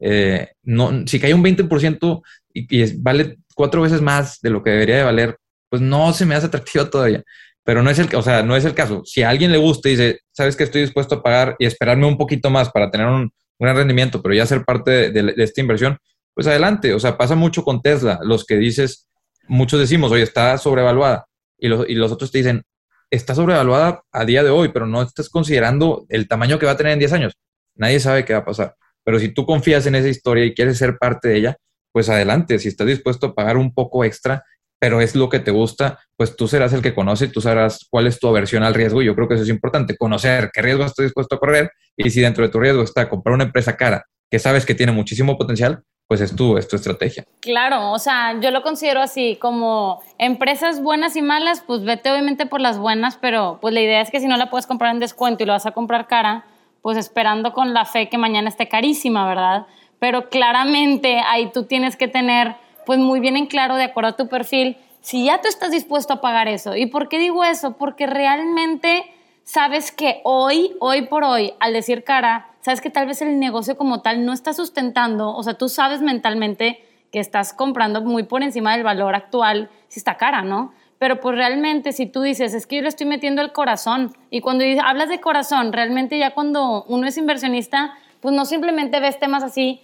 [0.00, 4.70] Eh, no, si cae un 20% y, y vale cuatro veces más de lo que
[4.70, 7.22] debería de valer, pues no se me hace atractivo todavía.
[7.64, 9.02] Pero no es el, o sea, no es el caso.
[9.04, 12.06] Si a alguien le gusta y dice, sabes que estoy dispuesto a pagar y esperarme
[12.06, 15.96] un poquito más para tener un, gran rendimiento, pero ya ser parte de, esta inversión,
[16.34, 16.92] pues adelante.
[16.92, 18.18] O sea, pasa mucho con Tesla.
[18.22, 19.08] Los que dices,
[19.48, 21.26] muchos decimos, oye, está sobrevaluada.
[21.58, 22.64] Y los, y los otros te dicen,
[23.10, 26.76] está sobrevaluada a día de hoy, pero no estás considerando el tamaño que va a
[26.76, 27.38] tener en 10 años.
[27.76, 28.74] Nadie sabe qué va a pasar.
[29.04, 31.56] Pero si tú confías en esa historia y quieres ser parte de ella,
[31.92, 32.58] pues adelante.
[32.58, 34.42] Si estás dispuesto a pagar un poco extra,
[34.84, 38.06] pero es lo que te gusta, pues tú serás el que conoce, tú sabrás cuál
[38.06, 39.00] es tu aversión al riesgo.
[39.00, 42.10] Y yo creo que eso es importante, conocer qué riesgo estás dispuesto a correr y
[42.10, 45.38] si dentro de tu riesgo está comprar una empresa cara que sabes que tiene muchísimo
[45.38, 47.24] potencial, pues es tu, es tu estrategia.
[47.40, 52.44] Claro, o sea, yo lo considero así, como empresas buenas y malas, pues vete obviamente
[52.44, 55.00] por las buenas, pero pues la idea es que si no la puedes comprar en
[55.00, 56.44] descuento y lo vas a comprar cara,
[56.82, 59.64] pues esperando con la fe que mañana esté carísima, ¿verdad?
[59.98, 64.16] Pero claramente ahí tú tienes que tener pues muy bien en claro, de acuerdo a
[64.16, 66.76] tu perfil, si ya tú estás dispuesto a pagar eso.
[66.76, 67.76] ¿Y por qué digo eso?
[67.76, 69.04] Porque realmente
[69.44, 73.76] sabes que hoy, hoy por hoy, al decir cara, sabes que tal vez el negocio
[73.76, 78.42] como tal no está sustentando, o sea, tú sabes mentalmente que estás comprando muy por
[78.42, 80.72] encima del valor actual, si está cara, ¿no?
[80.98, 84.40] Pero pues realmente si tú dices, es que yo le estoy metiendo el corazón, y
[84.40, 89.42] cuando hablas de corazón, realmente ya cuando uno es inversionista, pues no simplemente ves temas
[89.42, 89.82] así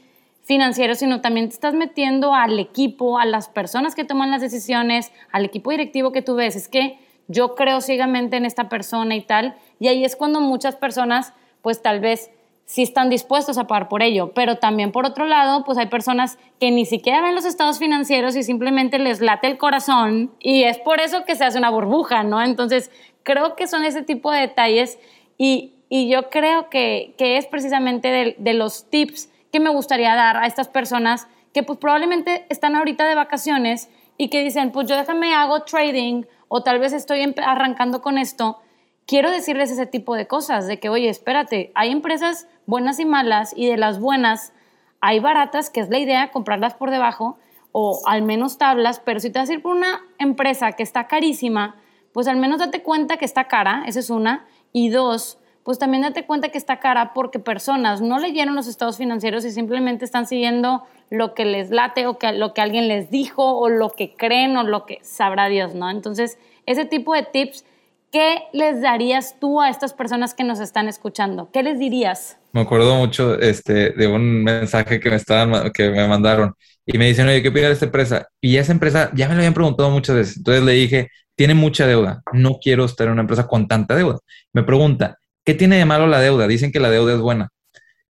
[0.50, 5.12] financiero, sino también te estás metiendo al equipo, a las personas que toman las decisiones,
[5.30, 6.56] al equipo directivo que tú ves.
[6.56, 9.54] Es que yo creo ciegamente en esta persona y tal.
[9.78, 12.32] Y ahí es cuando muchas personas, pues tal vez
[12.64, 14.32] sí están dispuestos a pagar por ello.
[14.34, 18.34] Pero también por otro lado, pues hay personas que ni siquiera ven los estados financieros
[18.34, 22.24] y simplemente les late el corazón y es por eso que se hace una burbuja,
[22.24, 22.42] ¿no?
[22.42, 22.90] Entonces,
[23.22, 24.98] creo que son ese tipo de detalles
[25.38, 30.68] y, yo creo que, es precisamente de los tips que me gustaría dar a estas
[30.68, 35.62] personas que pues probablemente están ahorita de vacaciones y que dicen, pues yo déjame hago
[35.62, 38.58] trading o tal vez estoy arrancando con esto,
[39.06, 43.52] quiero decirles ese tipo de cosas, de que, oye, espérate, hay empresas buenas y malas
[43.56, 44.52] y de las buenas
[45.00, 47.38] hay baratas, que es la idea, comprarlas por debajo
[47.72, 51.06] o al menos tablas, pero si te vas a ir por una empresa que está
[51.06, 51.76] carísima,
[52.12, 55.39] pues al menos date cuenta que está cara, esa es una, y dos,
[55.70, 59.52] pues también date cuenta que está cara porque personas no leyeron los estados financieros y
[59.52, 63.68] simplemente están siguiendo lo que les late o que, lo que alguien les dijo o
[63.68, 65.88] lo que creen o lo que sabrá Dios, ¿no?
[65.88, 67.64] Entonces, ese tipo de tips,
[68.11, 71.50] ¿qué les darías tú a estas personas que nos están escuchando?
[71.52, 72.37] ¿Qué les dirías?
[72.50, 76.52] Me acuerdo mucho este, de un mensaje que me, estaban, que me mandaron
[76.85, 78.26] y me dicen, oye, ¿qué opina de esta empresa?
[78.40, 80.37] Y esa empresa ya me lo habían preguntado muchas veces.
[80.38, 84.18] Entonces le dije, tiene mucha deuda, no quiero estar en una empresa con tanta deuda.
[84.52, 86.46] Me pregunta, ¿qué tiene de malo la deuda?
[86.46, 87.48] Dicen que la deuda es buena.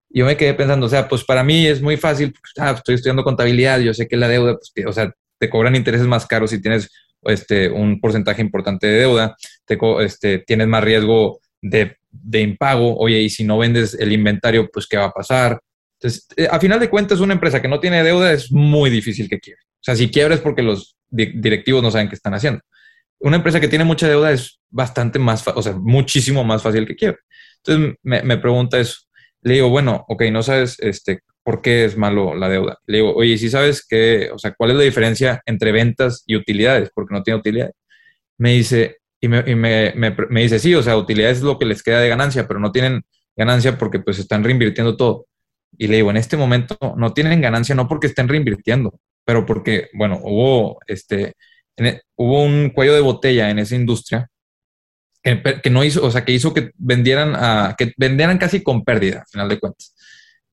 [0.08, 3.22] Yo me quedé pensando, o sea, pues para mí es muy fácil, ah, estoy estudiando
[3.22, 6.60] contabilidad, yo sé que la deuda, pues, o sea, te cobran intereses más caros si
[6.60, 6.90] tienes
[7.22, 13.20] este, un porcentaje importante de deuda, te, este, tienes más riesgo de, de, impago, oye,
[13.20, 15.60] y si no vendes el inventario, pues ¿qué va a pasar?
[16.00, 19.28] Entonces, eh, a final de cuentas, una empresa que no tiene deuda es muy difícil
[19.28, 19.62] que quiebre.
[19.62, 22.62] O sea, si quiebra es porque los directivos no saben qué están haciendo
[23.20, 26.96] una empresa que tiene mucha deuda es bastante más, o sea, muchísimo más fácil que
[26.96, 27.18] quiebre.
[27.58, 29.00] Entonces me, me, pregunta eso.
[29.42, 32.78] Le digo, bueno, ok, no sabes este, por qué es malo la deuda.
[32.86, 36.36] Le digo, oye, si sabes qué, o sea, cuál es la diferencia entre ventas y
[36.36, 37.74] utilidades, porque no tiene utilidades.
[38.38, 41.66] Me dice, y me, y me, me, dice, sí, o sea, utilidades es lo que
[41.66, 43.02] les queda de ganancia, pero no tienen
[43.36, 45.26] ganancia porque pues están reinvirtiendo todo.
[45.78, 49.88] Y le digo, en este momento no tienen ganancia no porque estén reinvirtiendo, pero porque,
[49.94, 51.34] bueno, hubo este,
[51.76, 54.30] e, hubo un cuello de botella en esa industria
[55.22, 59.20] que, no hizo, o sea, que hizo que vendieran, a, que vendieran casi con pérdida,
[59.20, 59.94] al final de cuentas.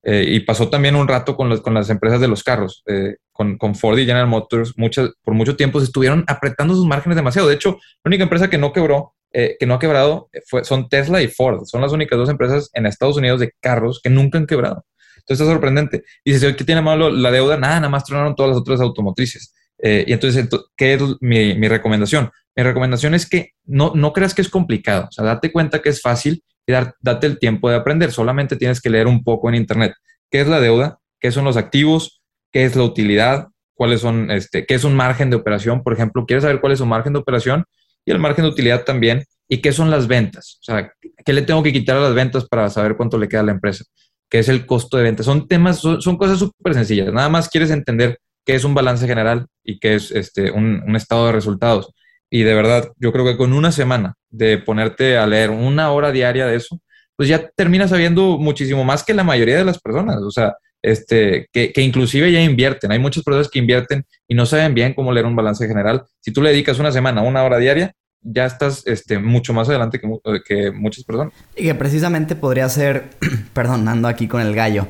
[0.04, 3.18] Eh, y pasó también un rato con, los, con las empresas de los carros, eh,
[3.32, 7.16] con, con, Ford y General Motors, muchas, por mucho tiempo se estuvieron apretando sus márgenes
[7.16, 7.48] demasiado.
[7.48, 10.88] De hecho, la única empresa que no quebró, eh, que no ha quebrado, fue, son
[10.88, 11.66] Tesla y Ford.
[11.66, 14.86] Son las únicas dos empresas en Estados Unidos de carros que nunca han quebrado.
[15.18, 16.04] Entonces está sorprendente.
[16.24, 17.58] Y dice, ¿qué tiene malo la deuda?
[17.58, 19.54] Nada, nada más tronaron todas las otras automotrices.
[19.80, 22.32] Eh, y entonces, ¿qué es mi, recomendación?
[22.56, 25.08] Mi recomendación es que no, no creas que es complicado.
[25.10, 28.12] O sea, date cuenta que es fácil y dar, date el tiempo de aprender.
[28.12, 29.94] Solamente tienes que leer un poco en Internet.
[30.32, 31.00] ¿Qué es la deuda?
[31.20, 32.22] ¿Qué son los activos?
[32.52, 33.48] ¿Qué es la utilidad?
[33.74, 35.84] ¿Cuáles son, este, qué es un margen de operación?
[35.84, 37.66] Por ejemplo, ¿quieres saber cuál es un margen de operación?
[38.06, 39.24] Y el margen de utilidad también.
[39.48, 40.58] ¿Y qué son las ventas?
[40.62, 40.92] O sea,
[41.24, 43.52] ¿qué le tengo que quitar a las ventas para saber cuánto le queda a la
[43.52, 43.86] empresa?
[44.30, 45.26] ¿Qué es el costo de ventas?
[45.26, 47.14] Son temas, son, son cosas súper sencillas.
[47.14, 51.28] Nada más quieres entender qué es un balance general y qué es este, un, estado
[51.28, 51.94] de resultados.
[52.30, 56.12] Y de verdad, yo creo que con una semana de ponerte a leer una hora
[56.12, 56.80] diaria de eso,
[57.16, 60.18] pues ya terminas sabiendo muchísimo más que la mayoría de las personas.
[60.22, 62.92] O sea, este, que, que, inclusive ya invierten.
[62.92, 66.04] Hay muchas personas que invierten y no saben bien cómo leer un balance general.
[66.22, 70.00] Si tú le dedicas una semana, una hora diaria, ya estás este, mucho más adelante
[70.00, 70.08] que,
[70.46, 71.34] que muchas personas.
[71.56, 73.10] Y que precisamente podría ser,
[73.54, 74.88] perdón, ando aquí con el gallo,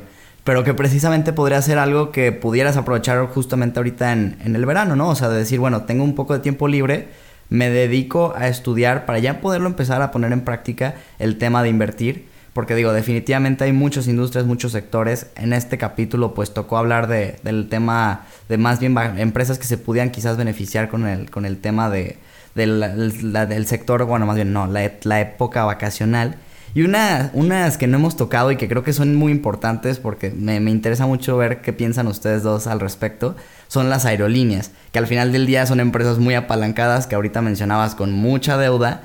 [0.48, 4.96] pero que precisamente podría ser algo que pudieras aprovechar justamente ahorita en, en el verano,
[4.96, 5.10] ¿no?
[5.10, 7.08] O sea, de decir, bueno, tengo un poco de tiempo libre,
[7.50, 11.68] me dedico a estudiar para ya poderlo empezar a poner en práctica el tema de
[11.68, 15.26] invertir porque digo, definitivamente hay muchas industrias, muchos sectores.
[15.36, 19.76] En este capítulo pues tocó hablar de, del tema de más bien empresas que se
[19.76, 22.16] pudieran quizás beneficiar con el, con el tema de,
[22.54, 26.36] del sector, bueno, más bien no, la, la época vacacional.
[26.74, 30.30] Y una, unas que no hemos tocado y que creo que son muy importantes porque
[30.30, 33.36] me, me, interesa mucho ver qué piensan ustedes dos al respecto,
[33.68, 37.94] son las aerolíneas, que al final del día son empresas muy apalancadas que ahorita mencionabas
[37.94, 39.02] con mucha deuda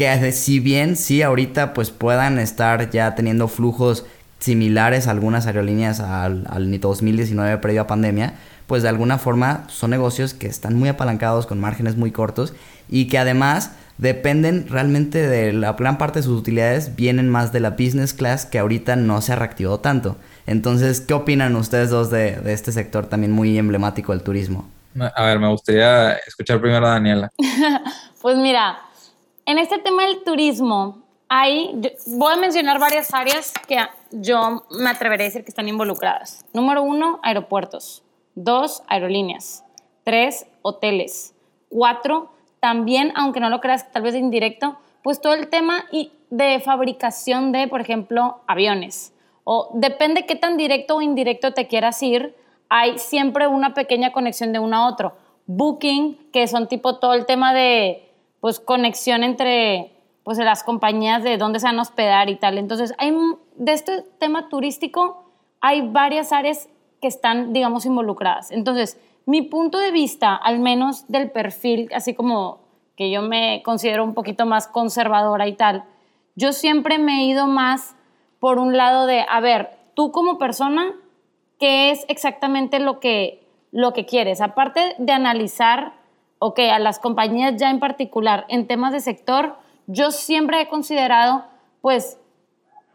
[0.00, 4.06] que si bien sí ahorita pues puedan estar ya teniendo flujos
[4.38, 8.32] similares a algunas aerolíneas al, al 2019 previo a pandemia,
[8.70, 12.54] pues de alguna forma son negocios que están muy apalancados con márgenes muy cortos
[12.88, 17.58] y que además dependen realmente de la gran parte de sus utilidades vienen más de
[17.58, 20.14] la business class que ahorita no se ha reactivado tanto.
[20.46, 24.68] Entonces, ¿qué opinan ustedes dos de, de este sector también muy emblemático del turismo?
[25.16, 27.28] A ver, me gustaría escuchar primero a Daniela.
[28.22, 28.78] pues mira,
[29.46, 31.72] en este tema del turismo, hay,
[32.06, 33.78] voy a mencionar varias áreas que
[34.12, 36.44] yo me atreveré a decir que están involucradas.
[36.52, 38.04] Número uno, aeropuertos.
[38.34, 39.64] Dos, aerolíneas.
[40.04, 41.34] Tres, hoteles.
[41.68, 45.84] Cuatro, también, aunque no lo creas, tal vez indirecto, pues todo el tema
[46.30, 49.14] de fabricación de, por ejemplo, aviones.
[49.44, 52.36] O depende qué tan directo o indirecto te quieras ir,
[52.68, 55.14] hay siempre una pequeña conexión de uno a otro.
[55.46, 58.06] Booking, que son tipo todo el tema de
[58.40, 62.58] pues conexión entre pues las compañías de dónde se van a hospedar y tal.
[62.58, 63.12] Entonces, hay,
[63.56, 65.24] de este tema turístico
[65.60, 66.68] hay varias áreas
[67.00, 68.50] que están, digamos, involucradas.
[68.50, 72.60] Entonces, mi punto de vista, al menos del perfil, así como
[72.96, 75.84] que yo me considero un poquito más conservadora y tal,
[76.36, 77.96] yo siempre me he ido más
[78.38, 80.94] por un lado de, a ver, tú como persona,
[81.58, 84.40] ¿qué es exactamente lo que, lo que quieres?
[84.40, 85.94] Aparte de analizar
[86.38, 90.68] o que a las compañías ya en particular en temas de sector, yo siempre he
[90.68, 91.44] considerado
[91.80, 92.19] pues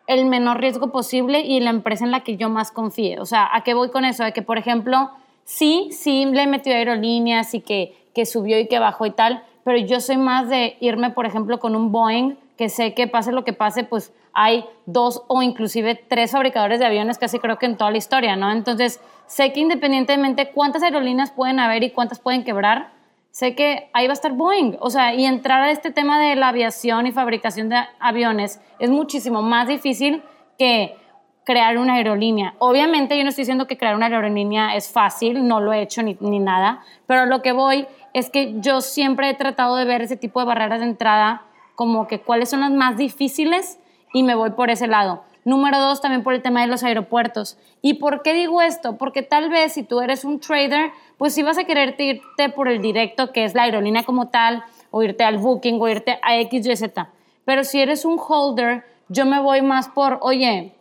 [0.07, 3.19] el menor riesgo posible y la empresa en la que yo más confíe.
[3.19, 4.23] O sea, ¿a qué voy con eso?
[4.23, 5.09] De que, por ejemplo,
[5.43, 9.43] sí, sí le he metido aerolíneas y que, que subió y que bajó y tal,
[9.63, 13.31] pero yo soy más de irme, por ejemplo, con un Boeing, que sé que pase
[13.31, 17.65] lo que pase, pues hay dos o inclusive tres fabricadores de aviones casi creo que
[17.65, 18.51] en toda la historia, ¿no?
[18.51, 22.91] Entonces, sé que independientemente cuántas aerolíneas pueden haber y cuántas pueden quebrar,
[23.35, 24.77] sé que ahí va a estar Boeing.
[24.79, 28.89] O sea, y entrar a este tema de la aviación y fabricación de aviones es
[28.89, 30.23] muchísimo más difícil
[30.57, 30.95] que
[31.43, 32.55] crear una aerolínea.
[32.59, 36.01] Obviamente yo no estoy diciendo que crear una aerolínea es fácil, no lo he hecho
[36.01, 40.01] ni, ni nada, pero lo que voy es que yo siempre he tratado de ver
[40.01, 41.41] ese tipo de barreras de entrada
[41.75, 43.79] como que cuáles son las más difíciles
[44.13, 45.24] y me voy por ese lado.
[45.45, 47.59] Número dos, también por el tema de los aeropuertos.
[47.83, 48.97] ¿Y por qué digo esto?
[48.97, 52.67] Porque tal vez si tú eres un trader, pues si vas a querer irte por
[52.67, 56.39] el directo, que es la aerolínea como tal, o irte al booking, o irte a
[56.39, 57.09] X, Y, Z.
[57.45, 60.73] Pero si eres un holder, yo me voy más por, oye,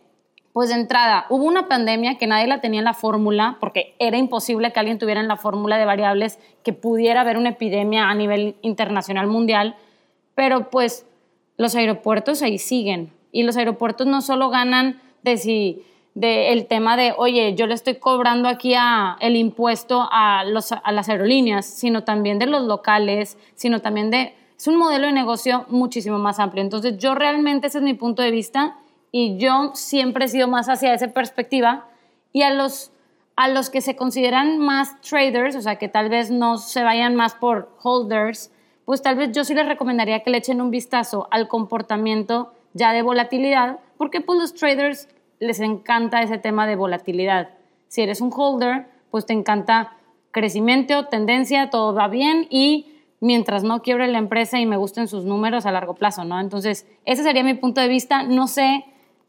[0.51, 4.17] pues de entrada, hubo una pandemia que nadie la tenía en la fórmula, porque era
[4.17, 8.15] imposible que alguien tuviera en la fórmula de variables que pudiera haber una epidemia a
[8.15, 9.75] nivel internacional mundial,
[10.33, 11.05] pero pues
[11.57, 13.14] los aeropuertos ahí siguen.
[13.35, 15.83] Y los aeropuertos no solo ganan de si
[16.21, 20.91] el tema de, oye, yo le estoy cobrando aquí a, el impuesto a, los, a
[20.93, 24.33] las aerolíneas, sino también de los locales, sino también de...
[24.57, 26.63] Es un modelo de negocio muchísimo más amplio.
[26.63, 28.77] Entonces, yo realmente ese es mi punto de vista
[29.11, 31.89] y yo siempre he sido más hacia esa perspectiva.
[32.31, 32.93] Y a los,
[33.35, 37.15] a los que se consideran más traders, o sea, que tal vez no se vayan
[37.15, 38.49] más por holders,
[38.85, 42.91] pues tal vez yo sí les recomendaría que le echen un vistazo al comportamiento ya
[42.91, 45.07] de volatilidad, porque pues los traders
[45.39, 47.49] les encanta ese tema de volatilidad.
[47.87, 49.97] Si eres un holder, pues te encanta
[50.31, 52.87] crecimiento, tendencia, todo va bien y
[53.21, 56.39] mientras no quiebre la empresa y me gusten sus números a largo plazo, ¿no?
[56.39, 58.23] Entonces, ese sería mi punto de vista.
[58.23, 58.83] No sé,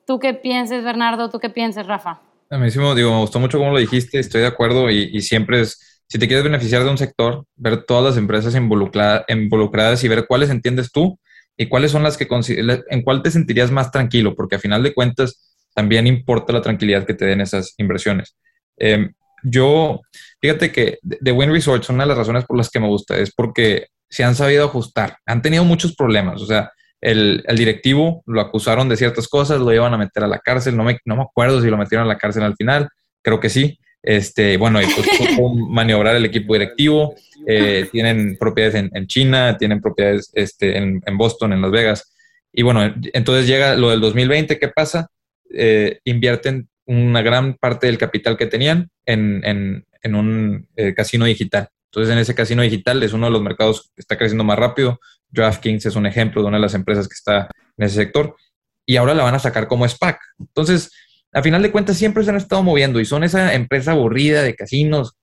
[0.06, 2.20] tú qué pienses, Bernardo, tú qué pienses, Rafa.
[2.50, 5.60] A mí digo, me gustó mucho cómo lo dijiste, estoy de acuerdo y, y siempre
[5.60, 10.26] es, si te quieres beneficiar de un sector, ver todas las empresas involucradas y ver
[10.26, 11.16] cuáles entiendes tú
[11.56, 14.94] y cuáles son las que en cuál te sentirías más tranquilo, porque a final de
[14.94, 18.36] cuentas también importa la tranquilidad que te den esas inversiones.
[18.76, 20.00] Em, yo,
[20.40, 23.32] fíjate que The Win Resorts, una de las razones por las que me gusta es
[23.34, 25.18] porque se han sabido ajustar.
[25.26, 29.94] Han tenido muchos problemas, o sea, el, directivo lo acusaron de ciertas cosas, lo iban
[29.94, 32.18] a meter a la cárcel, no me, no me acuerdo si lo metieron a la
[32.18, 32.88] cárcel al final,
[33.22, 33.78] creo que sí.
[34.06, 35.04] Este, bueno, y pues
[35.68, 41.60] maniobrar el equipo directivo, eh, tienen propiedades en, China, tienen propiedades este, en, Boston, en
[41.60, 42.14] Las Vegas.
[42.52, 45.08] Y bueno, entonces llega lo del 2020, ¿qué pasa?
[45.52, 51.68] Eh, invierten una gran parte del capital que tenían en, un eh, casino digital.
[51.90, 55.00] Entonces, en ese casino digital es uno de los mercados que está creciendo más rápido.
[55.30, 58.36] DraftKings es un ejemplo de una de las empresas que está en ese sector.
[58.84, 60.20] Y ahora la van a sacar como SPAC.
[60.38, 60.92] Entonces,
[61.36, 64.54] a final de cuentas, siempre se han estado moviendo y son esa empresa aburrida de
[64.54, 65.18] casinos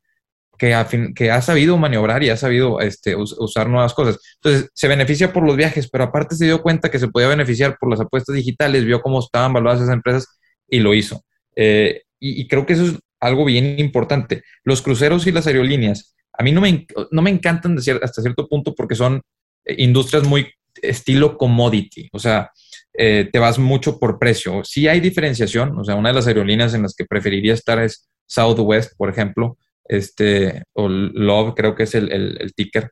[0.59, 0.75] que,
[1.31, 4.19] ha sabido maniobrar y ha sabido este, usar nuevas cosas.
[4.35, 7.77] Entonces, se beneficia por los viajes, pero aparte se dio cuenta que se podía beneficiar
[7.79, 11.23] por las apuestas digitales, vio cómo estaban valuadas esas empresas y lo hizo.
[11.55, 14.43] Eh, y, creo que eso es algo bien importante.
[14.63, 18.75] Los cruceros y las aerolíneas, a mí no me, no me encantan hasta cierto punto
[18.75, 19.19] porque son
[19.65, 20.47] eh, industrias muy
[20.79, 22.51] estilo commodity, o sea,
[22.95, 24.63] eh, te vas mucho por precio.
[24.63, 28.09] Sí hay diferenciación, o sea, una de las aerolíneas en las que preferiría estar es
[28.27, 32.91] Southwest, por ejemplo, este, o Love, creo que es el, ticker.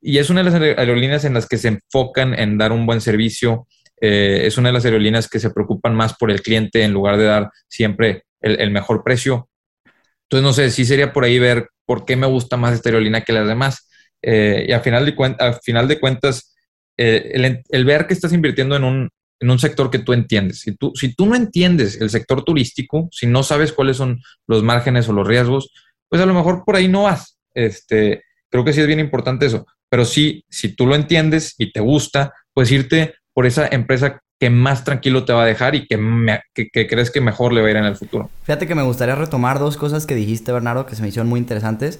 [0.00, 3.00] y es una de las aerolíneas en las que se enfocan en dar un buen
[3.00, 3.66] servicio,
[4.00, 7.18] eh, es una de las aerolíneas que se preocupan más por el cliente en lugar
[7.18, 9.48] de dar siempre el, mejor precio.
[10.22, 13.22] Entonces, no sé, si sería por ahí ver por qué me gusta más esta aerolínea
[13.22, 13.88] que las demás.
[14.22, 16.49] Eh, y al final de, al final de cuentas,
[17.02, 19.08] eh, el, ver que estás invirtiendo en un,
[19.40, 20.60] en un sector que tú entiendes.
[20.60, 24.62] Si tú, si tú no entiendes el sector turístico, si no sabes cuáles son los
[24.62, 25.72] márgenes o los riesgos,
[26.10, 27.38] pues a lo mejor por ahí no vas.
[27.54, 29.66] Este, creo que sí es bien importante eso.
[29.88, 34.50] Pero sí, si tú lo entiendes y te gusta, pues irte por esa empresa que
[34.50, 35.98] más tranquilo te va a dejar y que,
[36.52, 38.28] que, crees que mejor le va a ir en el futuro.
[38.42, 41.40] Fíjate que me gustaría retomar dos cosas que dijiste, Bernardo, que se me hicieron muy
[41.40, 41.98] interesantes.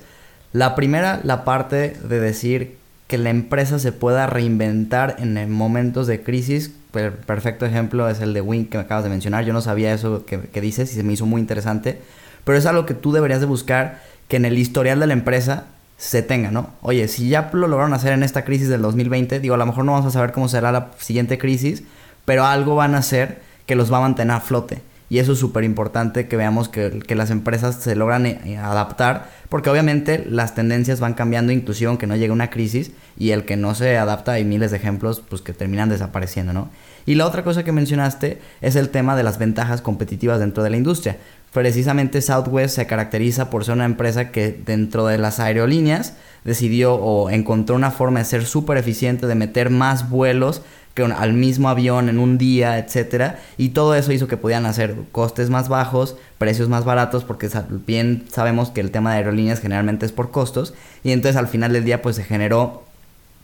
[0.53, 2.80] La primera, la parte de decir
[3.11, 6.73] que la empresa se pueda reinventar en momentos de crisis.
[6.95, 9.45] El perfecto ejemplo es el de Wink que me acabas de mencionar.
[9.45, 12.01] Yo no sabía eso que, que dices y se me hizo muy interesante.
[12.45, 15.65] Pero es algo que tú deberías de buscar que en el historial de la empresa
[15.97, 16.71] se tenga, ¿no?
[16.83, 19.85] Oye, si ya lo lograron hacer en esta crisis del 2020, digo, a lo mejor
[19.85, 21.83] no vamos a saber cómo será la siguiente crisis,
[22.25, 24.83] pero algo van a hacer que los va a mantener a flote.
[25.11, 29.69] Y eso es súper importante que veamos que, las empresas se logran eh, adaptar, porque
[29.69, 33.75] obviamente las tendencias van cambiando, inclusive aunque no llegue una crisis, y el que no
[33.75, 36.71] se adapta, hay miles de ejemplos pues, que terminan desapareciendo, ¿no?
[37.05, 40.71] Y la otra cosa que mencionaste es el tema de las ventajas competitivas dentro de
[40.71, 41.17] la industria
[41.53, 47.31] precisamente Southwest se caracteriza por ser una empresa que dentro de las aerolíneas decidió o
[47.31, 50.63] encontró una forma de ser súper eficiente, de meter más vuelos
[51.05, 55.51] al mismo avión en un día, etcétera, y todo eso hizo que pudieran hacer costes
[55.51, 57.49] más bajos, precios más baratos, porque
[57.87, 61.73] bien sabemos que el tema de aerolíneas generalmente es por costos, y entonces al final
[61.73, 62.85] del día pues se generó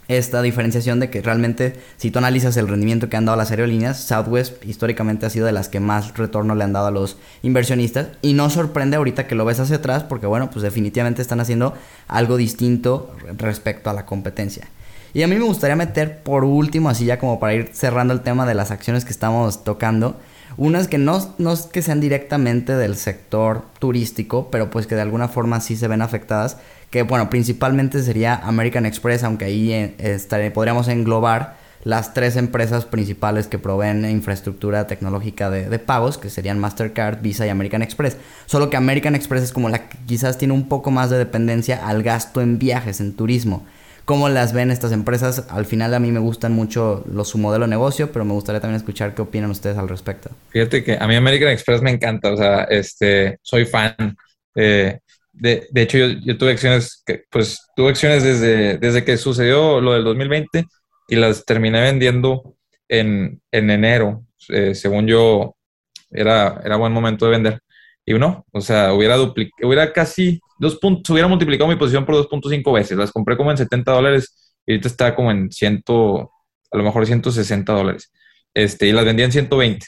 [0.09, 3.99] esta diferenciación de que realmente si tú analizas el rendimiento que han dado las aerolíneas,
[3.99, 8.09] Southwest históricamente ha sido de las que más retorno le han dado a los inversionistas.
[8.23, 11.75] Y no sorprende ahorita que lo ves hacia atrás porque bueno, pues definitivamente están haciendo
[12.07, 14.69] algo distinto respecto a la competencia.
[15.16, 18.20] Y a mí me gustaría meter por último, así ya como para ir cerrando el
[18.20, 20.20] tema de las acciones que estamos tocando,
[20.59, 25.00] unas que no, no es que sean directamente del sector turístico, pero pues que de
[25.00, 26.59] alguna forma sí se ven afectadas,
[26.90, 33.46] que bueno, principalmente sería American Express, aunque ahí eh, podríamos englobar las tres empresas principales
[33.46, 38.18] que proveen infraestructura tecnológica de, pagos, que serían Mastercard, Visa y American Express.
[38.44, 41.88] Solo que American Express es como la que quizás tiene un poco más de dependencia
[41.88, 43.64] al gasto en viajes, en turismo.
[44.07, 45.49] ¿Cómo las ven estas empresas?
[45.51, 48.77] Al final a mí me gustan mucho su modelo de negocio, pero me gustaría también
[48.77, 50.31] escuchar qué opinan ustedes al respecto.
[50.51, 54.16] Fíjate que a mí American Express me encanta, o sea, este, soy fan.
[54.55, 55.01] Eh,
[55.33, 60.05] de, de, hecho, yo, tuve acciones, pues tuve acciones desde, desde que sucedió lo del
[60.05, 60.64] 2020
[61.09, 62.55] y las terminé vendiendo
[62.88, 64.25] en, en enero.
[64.51, 65.57] Eh, según yo,
[66.12, 67.61] era, era buen momento de vender.
[68.09, 72.73] Y no, o sea, hubiera, hubiera casi dos puntos, hubiera multiplicado mi posición por 2.5
[72.73, 72.97] veces.
[72.97, 77.05] Las compré como en 70 dólares y ahorita está como en 100, a lo mejor
[77.05, 78.12] 160 dólares.
[78.55, 79.85] Este, y las vendía en 120.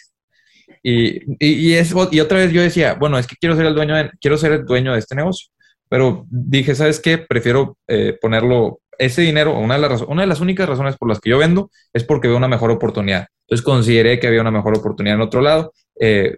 [0.82, 4.10] Y, y, y otra vez yo decía, bueno, es que quiero ser el dueño de,
[4.20, 5.48] quiero ser el dueño de este negocio.
[5.88, 7.18] Pero dije, ¿sabes qué?
[7.18, 11.20] Prefiero eh, ponerlo, ese dinero, una de, las, una de las únicas razones por las
[11.20, 13.28] que yo vendo es porque veo una mejor oportunidad.
[13.46, 15.72] Entonces consideré que había una mejor oportunidad en otro lado.
[16.00, 16.36] Eh,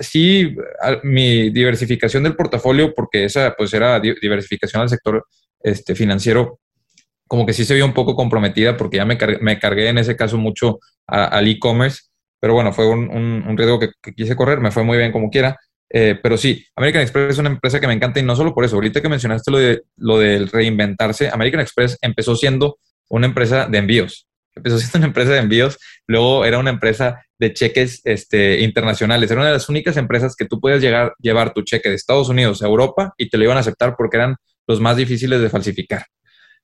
[0.00, 0.54] sí,
[1.02, 5.24] mi diversificación del portafolio, porque esa pues era diversificación al sector
[5.62, 6.60] este, financiero,
[7.26, 9.98] como que sí se vio un poco comprometida porque ya me cargué, me cargué en
[9.98, 12.10] ese caso mucho al e-commerce
[12.40, 15.58] pero bueno, fue un, un, riesgo que, quise correr, me fue muy bien como quiera.
[15.92, 18.64] Eh, pero sí, American Express es una empresa que me encanta y no solo por
[18.64, 18.76] eso.
[18.76, 22.78] Ahorita que mencionaste lo de lo del reinventarse, American Express empezó siendo
[23.08, 24.26] una empresa de envíos.
[24.54, 29.30] empezó siendo una empresa de envíos, luego era una empresa de cheques este, internacionales.
[29.30, 32.28] Era una de las únicas empresas que tú podías llegar, llevar tu cheque de Estados
[32.28, 34.36] Unidos a Europa y te lo iban a aceptar porque eran
[34.68, 36.04] los más difíciles de falsificar.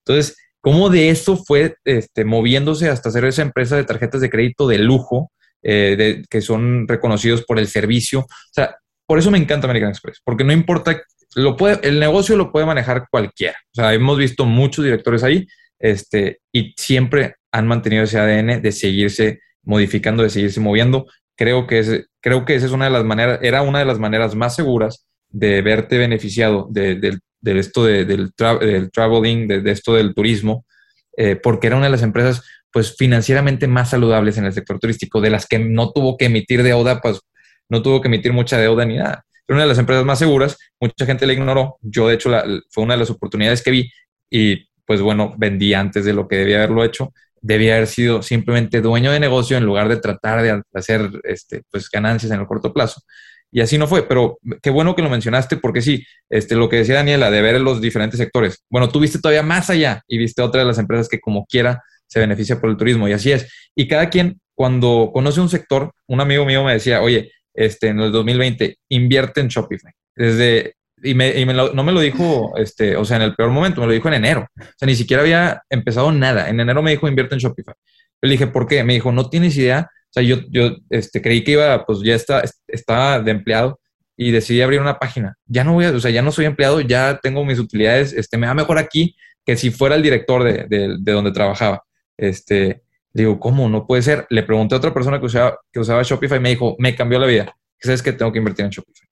[0.05, 4.69] Entonces, ¿cómo de eso fue este, moviéndose hasta ser esa empresa de tarjetas de crédito
[4.69, 8.21] de lujo, eh, que son reconocidos por el servicio?
[8.21, 11.03] O sea, por eso me encanta American Express, porque no importa,
[11.35, 13.57] lo puede, el negocio lo puede manejar cualquiera.
[13.73, 15.47] O sea, hemos visto muchos directores ahí
[15.79, 21.07] este, y siempre han mantenido ese ADN de seguirse modificando, de seguirse moviendo.
[21.37, 23.99] Creo que, es, creo que esa es una de las maneras, era una de las
[23.99, 30.65] maneras más seguras de verte beneficiado de, esto del, traveling, de, esto del turismo,
[31.19, 32.43] eh, porque era una de las empresas
[32.73, 36.63] pues financieramente más saludables en el sector turístico, de las que no tuvo que emitir
[36.63, 37.21] deuda, pues
[37.69, 39.25] no tuvo que emitir mucha deuda ni nada.
[39.49, 42.31] Era una de las empresas más seguras, mucha gente la ignoró, yo de hecho
[42.71, 43.91] fue una de las oportunidades que vi
[44.31, 47.13] y pues bueno, vendí antes de lo que debía haberlo hecho.
[47.47, 51.89] Debía haber sido simplemente dueño de negocio en lugar de tratar de hacer este, pues,
[51.89, 53.03] ganancias en el corto plazo.
[53.53, 56.77] Y así no fue, pero qué bueno que lo mencionaste porque sí, este, lo que
[56.77, 58.65] decía Daniela, de ver los diferentes sectores.
[58.69, 61.83] Bueno, tú viste todavía más allá y viste otra de las empresas que como quiera
[62.07, 63.51] se beneficia por el turismo y así es.
[63.75, 68.01] Y cada quien, cuando conoce un sector, un amigo mío me decía, oye, este, en
[68.01, 69.93] el 2020, invierte en Shopify.
[70.15, 73.81] Desde y, me, y no me lo dijo, este, o sea, en el peor momento,
[73.81, 74.47] me lo dijo en enero.
[74.59, 76.49] O sea, ni siquiera había empezado nada.
[76.49, 77.75] En enero me dijo, invierte en Shopify.
[78.23, 78.83] Le dije, ¿por qué?
[78.83, 79.91] Me dijo, no tienes idea.
[79.91, 83.81] O sea, yo, yo este, creí que iba, pues ya está, estaba de empleado
[84.17, 85.37] y decidí abrir una página.
[85.47, 88.39] Ya no voy a, o sea, ya no soy empleado, ya tengo mis utilidades, este,
[88.39, 91.85] me va mejor aquí que si fuera el director de, de, de donde trabajaba.
[92.17, 92.83] Este,
[93.13, 93.69] digo, ¿cómo?
[93.69, 94.27] No puede ser.
[94.31, 97.19] Le pregunté a otra persona que usaba, que usaba Shopify y me dijo, me cambió
[97.19, 97.55] la vida.
[97.79, 99.07] ¿Sabes que tengo que invertir en Shopify?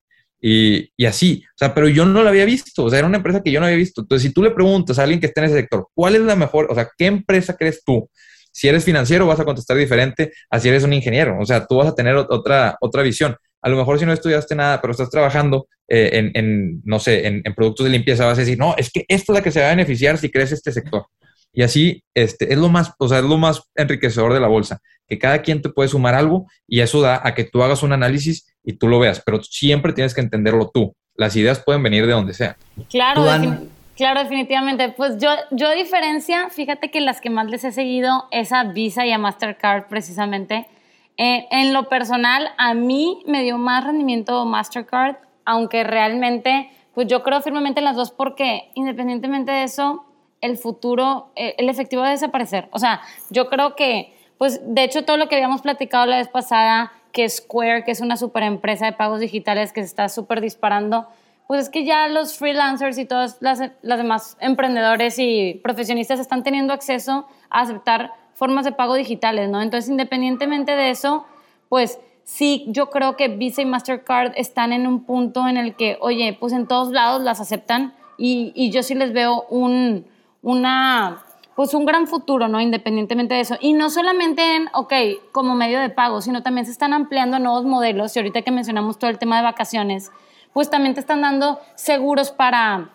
[0.47, 3.17] Y, y, así, o sea, pero yo no lo había visto, o sea, era una
[3.17, 4.03] empresa que yo no había visto.
[4.03, 6.37] Entonces, si tú le preguntas a alguien que esté en ese sector, ¿cuál es la
[6.37, 8.11] mejor, o sea, qué empresa crees tú?
[8.53, 11.77] Si eres financiero, vas a contestar diferente a si eres un ingeniero, o sea, tú
[11.77, 13.35] vas a tener otra, otra visión.
[13.63, 17.27] A lo mejor si no estudiaste nada, pero estás trabajando eh, en, en, no sé,
[17.27, 19.51] en, en, productos de limpieza, vas a decir, no, es que esto es la que
[19.51, 21.07] se va a beneficiar si crees este sector.
[21.55, 24.81] Y así este, es, lo más, o sea, es lo más enriquecedor de la bolsa,
[25.09, 27.93] que cada quien te puede sumar algo y eso da a que tú hagas un
[27.93, 30.95] análisis y tú lo veas, pero siempre tienes que entenderlo tú.
[31.17, 32.57] Las ideas pueden venir de donde sea.
[32.91, 33.25] Claro,
[33.95, 34.89] claro, definitivamente.
[34.89, 38.65] Pues yo, yo a diferencia, fíjate que las que más les he seguido es a
[38.65, 40.67] Visa y a Mastercard precisamente.
[41.17, 47.23] Eh, en lo personal, a mí me dio más rendimiento Mastercard, aunque realmente, pues yo
[47.23, 50.05] creo firmemente en las dos porque independientemente de eso,
[50.45, 52.69] el futuro, eh, el efectivo va a desaparecer.
[52.71, 56.29] O sea, yo creo que, pues de hecho todo lo que habíamos platicado la vez
[56.29, 60.41] pasada, que Square, que es una super empresa de pagos digitales que se está súper
[60.41, 61.09] disparando,
[61.47, 66.43] pues es que ya los freelancers y todas las, las demás emprendedores y profesionistas están
[66.43, 69.63] teniendo acceso a aceptar formas de pago digitales, ¿no?
[69.63, 71.25] Entonces, independientemente de eso,
[71.69, 75.99] pues sí, yo creo que Visa y Mastercard están en un punto en el que,
[76.01, 80.07] oye, pues en todos lados las aceptan y, y yo sí les veo un,
[80.45, 81.25] una,
[81.57, 82.61] pues un gran futuro, ¿no?
[82.61, 83.57] Independientemente de eso.
[83.61, 84.93] Y no solamente en, ok,
[85.33, 88.15] como medio de pago, sino también se están ampliando nuevos modelos.
[88.15, 90.13] Y ahorita que mencionamos todo el tema de vacaciones,
[90.53, 92.91] pues también te están dando seguros para,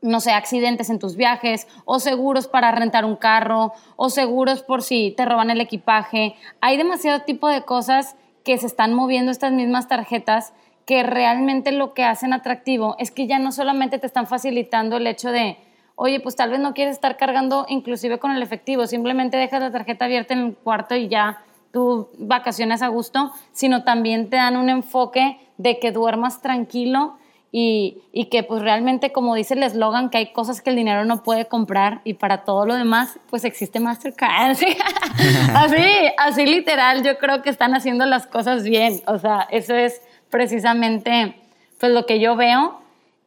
[0.00, 4.82] no sé, accidentes en tus viajes, o seguros para rentar un carro, o seguros por
[4.82, 6.34] si te roban el equipaje.
[6.62, 10.54] Hay demasiado tipo de cosas que se están moviendo estas mismas tarjetas
[10.86, 15.06] que realmente lo que hacen atractivo es que ya no solamente te están facilitando el
[15.06, 15.58] hecho de
[15.96, 19.70] oye, pues tal vez no quieres estar cargando inclusive con el efectivo, simplemente dejas la
[19.70, 21.42] tarjeta abierta en el cuarto y ya
[21.72, 27.18] tú vacaciones a gusto, sino también te dan un enfoque de que duermas tranquilo
[27.56, 31.04] y, y que pues realmente, como dice el eslogan, que hay cosas que el dinero
[31.04, 34.56] no puede comprar y para todo lo demás, pues existe Mastercard.
[35.54, 35.84] así,
[36.18, 39.00] así literal, yo creo que están haciendo las cosas bien.
[39.06, 41.36] O sea, eso es precisamente
[41.78, 42.80] pues lo que yo veo.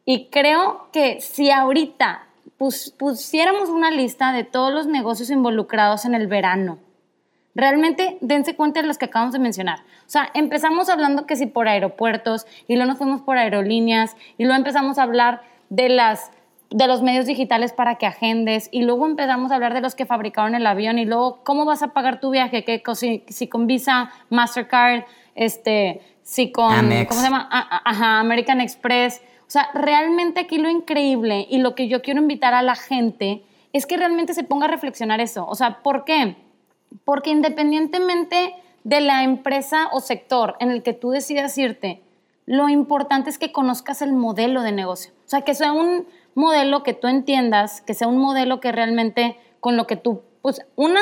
[0.04, 2.27] Y creo que si ahorita
[2.58, 6.78] pusiéramos una lista de todos los negocios involucrados en el verano,
[7.54, 9.80] realmente dense cuenta de los que acabamos de mencionar.
[9.80, 14.44] O sea, empezamos hablando que si por aeropuertos y luego nos fuimos por aerolíneas y
[14.44, 16.30] luego empezamos a hablar de las
[16.70, 20.04] de los medios digitales para que agendes y luego empezamos a hablar de los que
[20.04, 23.66] fabricaron el avión y luego cómo vas a pagar tu viaje, que si, si con
[23.66, 25.04] Visa, Mastercard,
[25.34, 26.74] este, si con
[27.08, 27.48] ¿cómo se llama?
[27.50, 32.52] Ajá, American Express, o sea, realmente aquí lo increíble y lo que yo quiero invitar
[32.52, 33.42] a la gente
[33.72, 35.46] es que realmente se ponga a reflexionar eso.
[35.48, 36.36] O sea, ¿por qué?
[37.06, 42.02] Porque independientemente de la empresa o sector en el que tú decidas irte,
[42.44, 45.12] lo importante es que conozcas el modelo de negocio.
[45.24, 49.38] O sea, que sea un modelo que tú entiendas, que sea un modelo que realmente
[49.60, 51.00] con lo que tú, pues una,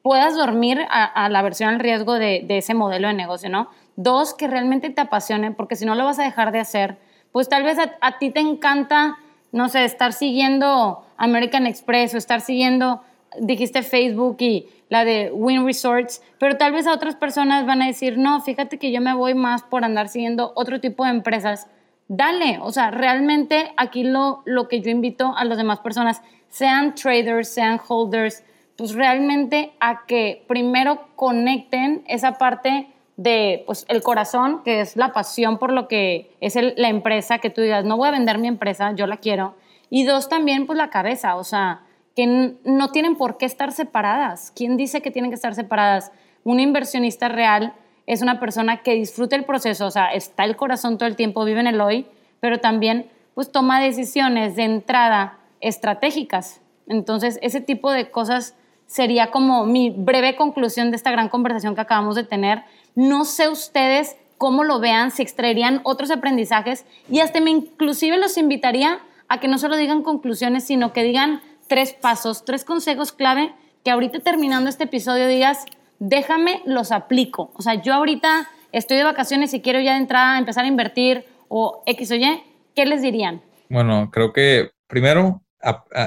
[0.00, 3.68] puedas dormir a, la versión al riesgo de, de, ese modelo de negocio, ¿no?
[3.96, 6.98] Dos, que realmente te apasione, porque si no lo vas a dejar de hacer,
[7.32, 9.18] pues tal vez a, ti te encanta,
[9.52, 13.02] no sé, estar siguiendo American Express o estar siguiendo,
[13.40, 17.86] dijiste Facebook y la de Win Resorts, pero tal vez a otras personas van a
[17.86, 21.68] decir, no, fíjate que yo me voy más por andar siguiendo otro tipo de empresas.
[22.08, 26.94] Dale, o sea, realmente aquí lo, lo que yo invito a las demás personas, sean
[26.94, 28.44] traders, sean holders,
[28.76, 35.12] pues realmente a que primero conecten esa parte de pues el corazón, que es la
[35.12, 38.48] pasión por lo que es la empresa, que tú digas, no voy a vender mi
[38.48, 39.54] empresa, yo la quiero.
[39.88, 41.82] Y dos, también pues la cabeza, o sea,
[42.14, 44.52] que no tienen por qué estar separadas.
[44.54, 46.12] ¿Quién dice que tienen que estar separadas?
[46.44, 47.74] Un inversionista real
[48.06, 51.44] es una persona que disfruta el proceso, o sea, está el corazón todo el tiempo,
[51.44, 52.06] vive en el hoy,
[52.40, 56.60] pero también pues toma decisiones de entrada estratégicas.
[56.86, 58.56] Entonces, ese tipo de cosas
[58.86, 62.62] sería como mi breve conclusión de esta gran conversación que acabamos de tener.
[62.96, 68.38] No sé ustedes cómo lo vean, si extraerían otros aprendizajes y hasta me inclusive los
[68.38, 73.54] invitaría a que no solo digan conclusiones, sino que digan tres pasos, tres consejos clave
[73.84, 75.66] que ahorita terminando este episodio digas,
[75.98, 77.52] déjame, los aplico.
[77.54, 81.24] O sea, yo ahorita estoy de vacaciones y quiero ya de entrada empezar a invertir
[81.48, 82.42] o X o Y,
[82.74, 83.42] ¿qué les dirían?
[83.68, 85.42] Bueno, creo que primero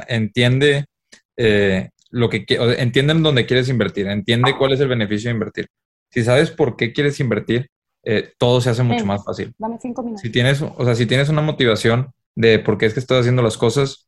[0.07, 0.85] entiende
[1.37, 2.45] eh, lo que
[2.77, 5.67] entienden dónde quieres invertir, entiende cuál es el beneficio de invertir.
[6.09, 7.69] Si sabes por qué quieres invertir,
[8.03, 9.53] eh, todo se hace mucho más fácil.
[9.57, 10.21] Dame cinco minutos.
[10.21, 13.41] Si tienes, o sea, si tienes una motivación de por qué es que estás haciendo
[13.41, 14.07] las cosas,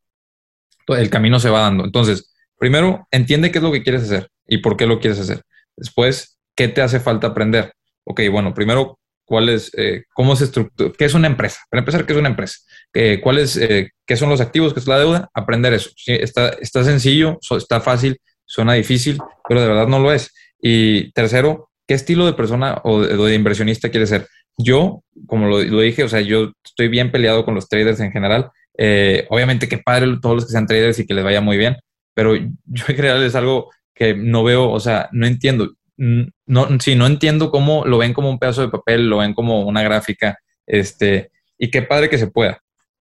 [0.88, 1.84] el camino se va dando.
[1.84, 5.42] Entonces, primero, entiende qué es lo que quieres hacer y por qué lo quieres hacer.
[5.76, 7.72] Después, ¿qué te hace falta aprender?
[8.04, 11.60] Ok, bueno, primero, ¿cuál es, eh, cómo se estructura, qué es una empresa?
[11.70, 12.58] Para empezar, ¿qué es una empresa?
[12.94, 15.30] Eh, ¿Cuáles, eh, qué son los activos, qué es la deuda?
[15.34, 15.90] Aprender eso.
[16.06, 20.32] Está, está sencillo, está fácil, suena difícil, pero de verdad no lo es.
[20.60, 24.26] Y tercero, ¿qué estilo de persona o de, inversionista quieres ser?
[24.58, 28.50] Yo, como lo, dije, o sea, yo estoy bien peleado con los traders en general.
[28.78, 31.76] Eh, obviamente que padre todos los que sean traders y que les vaya muy bien,
[32.14, 35.74] pero yo en general es algo que no veo, o sea, no entiendo.
[35.96, 39.62] No, sí, no entiendo cómo lo ven como un pedazo de papel, lo ven como
[39.62, 42.62] una gráfica, este, y qué padre que se pueda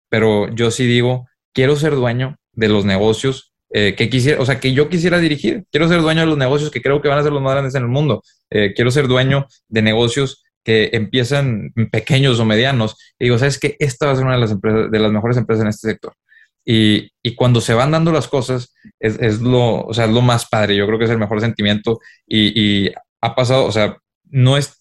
[0.09, 4.59] pero yo sí digo, quiero ser dueño de los negocios eh, que quisiera, o sea,
[4.59, 5.65] que yo quisiera dirigir.
[5.72, 7.76] Quiero ser dueño de los negocios que creo que van a ser los más grandes
[7.76, 8.24] en el mundo.
[8.49, 12.95] Eh, quiero ser dueño de negocios que empiezan pequeños o medianos.
[13.20, 13.76] Y digo, ¿sabes qué?
[13.80, 16.13] Esta va a ser una de las, empresas, de las mejores empresas en este sector.
[16.65, 20.22] Y, y cuando se van dando las cosas, es, es, lo, o sea, es lo
[20.22, 20.76] más padre.
[20.76, 21.99] Yo creo que es el mejor sentimiento.
[22.26, 22.91] Y, y
[23.22, 23.97] ha pasado, o sea,
[24.30, 24.78] no es,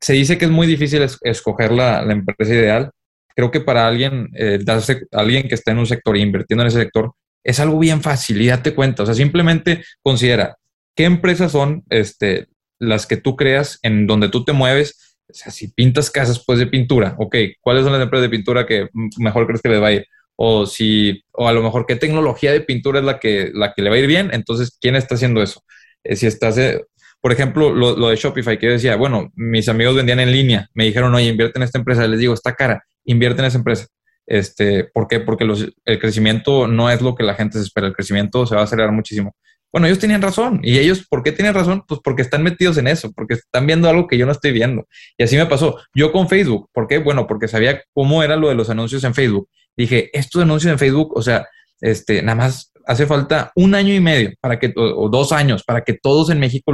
[0.00, 2.90] se dice que es muy difícil escoger la, la, empresa ideal,
[3.34, 6.68] creo que para alguien, eh, darse, alguien que está en un sector e invirtiendo en
[6.68, 7.12] ese sector,
[7.44, 9.02] es algo bien fácil y date cuenta.
[9.02, 10.56] O sea, simplemente considera
[10.94, 15.16] qué empresas son este, las que tú creas en donde tú te mueves.
[15.30, 18.66] O sea, si pintas casas, pues de pintura, ok, ¿cuáles son las empresas de pintura
[18.66, 20.06] que mejor crees que les va a ir?
[20.36, 23.82] O si, o a lo mejor qué tecnología de pintura es la que, la que
[23.82, 25.62] le va a ir bien, entonces, ¿quién está haciendo eso?
[26.04, 26.84] Eh, si estás, eh,
[27.20, 30.84] por ejemplo, lo, de Shopify, que yo decía, bueno, mis amigos vendían en línea, me
[30.84, 33.86] dijeron, oye, invierte en esta empresa, les digo, está cara, invierte en esa empresa.
[34.28, 35.20] Este, ¿Por qué?
[35.20, 35.44] Porque
[35.84, 38.64] el crecimiento no es lo que la gente se espera, el crecimiento se va a
[38.64, 39.34] acelerar muchísimo.
[39.72, 40.60] Bueno, ellos tenían razón.
[40.62, 41.82] ¿Y ellos por qué tenían razón?
[41.86, 44.86] Pues porque están metidos en eso, porque están viendo algo que yo no estoy viendo.
[45.16, 45.78] Y así me pasó.
[45.94, 46.98] Yo con Facebook, ¿por qué?
[46.98, 49.48] Bueno, porque sabía cómo era lo de los anuncios en Facebook.
[49.76, 51.46] Dije, estos anuncios en Facebook, o sea,
[51.80, 55.82] este, nada más hace falta un año y medio para que, o, dos años, para
[55.82, 56.72] que todos en México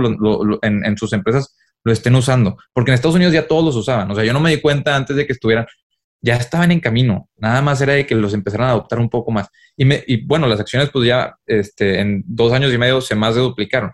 [0.62, 2.56] en, en, sus empresas lo estén usando.
[2.72, 4.10] Porque en Estados Unidos ya todos los usaban.
[4.10, 5.66] O sea, yo no me di cuenta antes de que estuvieran
[6.24, 7.28] ya estaban en camino.
[7.36, 9.48] Nada más era de que los empezaran a adoptar un poco más.
[9.76, 13.14] Y, me, y bueno, las acciones pues ya este, en dos años y medio se
[13.14, 13.92] más duplicaron.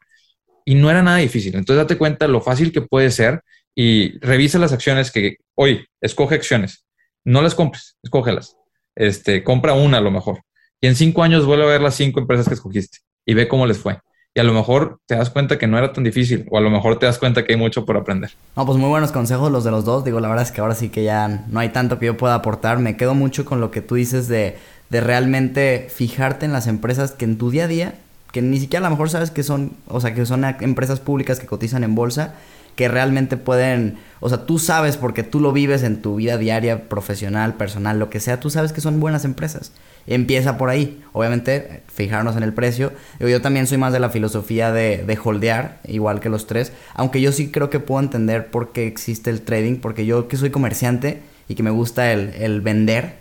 [0.64, 1.56] Y no era nada difícil.
[1.56, 3.42] Entonces date cuenta lo fácil que puede ser
[3.74, 6.86] y revisa las acciones que hoy escoge acciones.
[7.24, 8.56] No las compres, escógelas.
[8.94, 10.42] Este, compra una a lo mejor.
[10.80, 13.66] Y en cinco años vuelve a ver las cinco empresas que escogiste y ve cómo
[13.66, 13.98] les fue
[14.34, 16.70] y a lo mejor te das cuenta que no era tan difícil o a lo
[16.70, 18.30] mejor te das cuenta que hay mucho por aprender.
[18.56, 20.04] No, pues muy buenos consejos los de los dos.
[20.04, 22.34] Digo, la verdad es que ahora sí que ya no hay tanto que yo pueda
[22.36, 22.78] aportar.
[22.78, 24.56] Me quedo mucho con lo que tú dices de,
[24.88, 27.94] de realmente fijarte en las empresas que en tu día a día,
[28.30, 31.40] que ni siquiera a lo mejor sabes que son, o sea, que son empresas públicas
[31.40, 32.34] que cotizan en bolsa,
[32.76, 36.88] que realmente pueden, o sea, tú sabes porque tú lo vives en tu vida diaria,
[36.88, 39.72] profesional, personal, lo que sea, tú sabes que son buenas empresas
[40.06, 41.02] empieza por ahí.
[41.12, 42.92] Obviamente, fijarnos en el precio.
[43.18, 46.72] Yo también soy más de la filosofía de, de holdear, igual que los tres.
[46.94, 50.36] Aunque yo sí creo que puedo entender por qué existe el trading, porque yo que
[50.36, 53.14] soy comerciante y que me gusta el, el vender,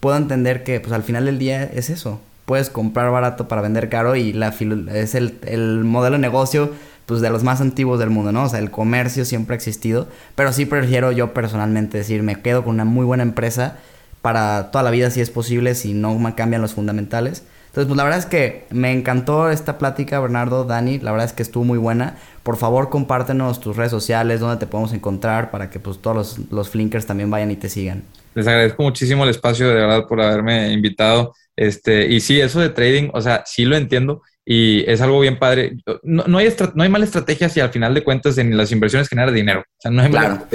[0.00, 2.20] puedo entender que pues al final del día es eso.
[2.46, 4.48] puedes comprar barato para vender caro y la
[4.94, 6.70] es el, el modelo de negocio
[7.04, 8.44] pues de los más antiguos del mundo, ¿no?
[8.44, 12.64] O sea, el comercio siempre ha existido, pero sí prefiero yo personalmente decir, me quedo
[12.64, 13.76] con una muy buena empresa
[14.22, 17.44] para toda la vida si es posible, si no cambian los fundamentales.
[17.76, 21.34] Entonces, pues la verdad es que me encantó esta plática, Bernardo, Dani, la verdad es
[21.34, 22.16] que estuvo muy buena.
[22.42, 26.38] Por favor, compártenos tus redes sociales, donde te podemos encontrar para que pues todos los,
[26.50, 28.04] los flinkers también vayan y te sigan.
[28.34, 31.34] Les agradezco muchísimo el espacio, de verdad, por haberme invitado.
[31.54, 35.38] Este, y sí, eso de trading, o sea, sí lo entiendo y es algo bien
[35.38, 35.76] padre.
[36.02, 39.08] No, no hay, no hay mala estrategia si al final de cuentas en las inversiones
[39.08, 39.60] genera dinero.
[39.60, 40.46] O sea, no hay mala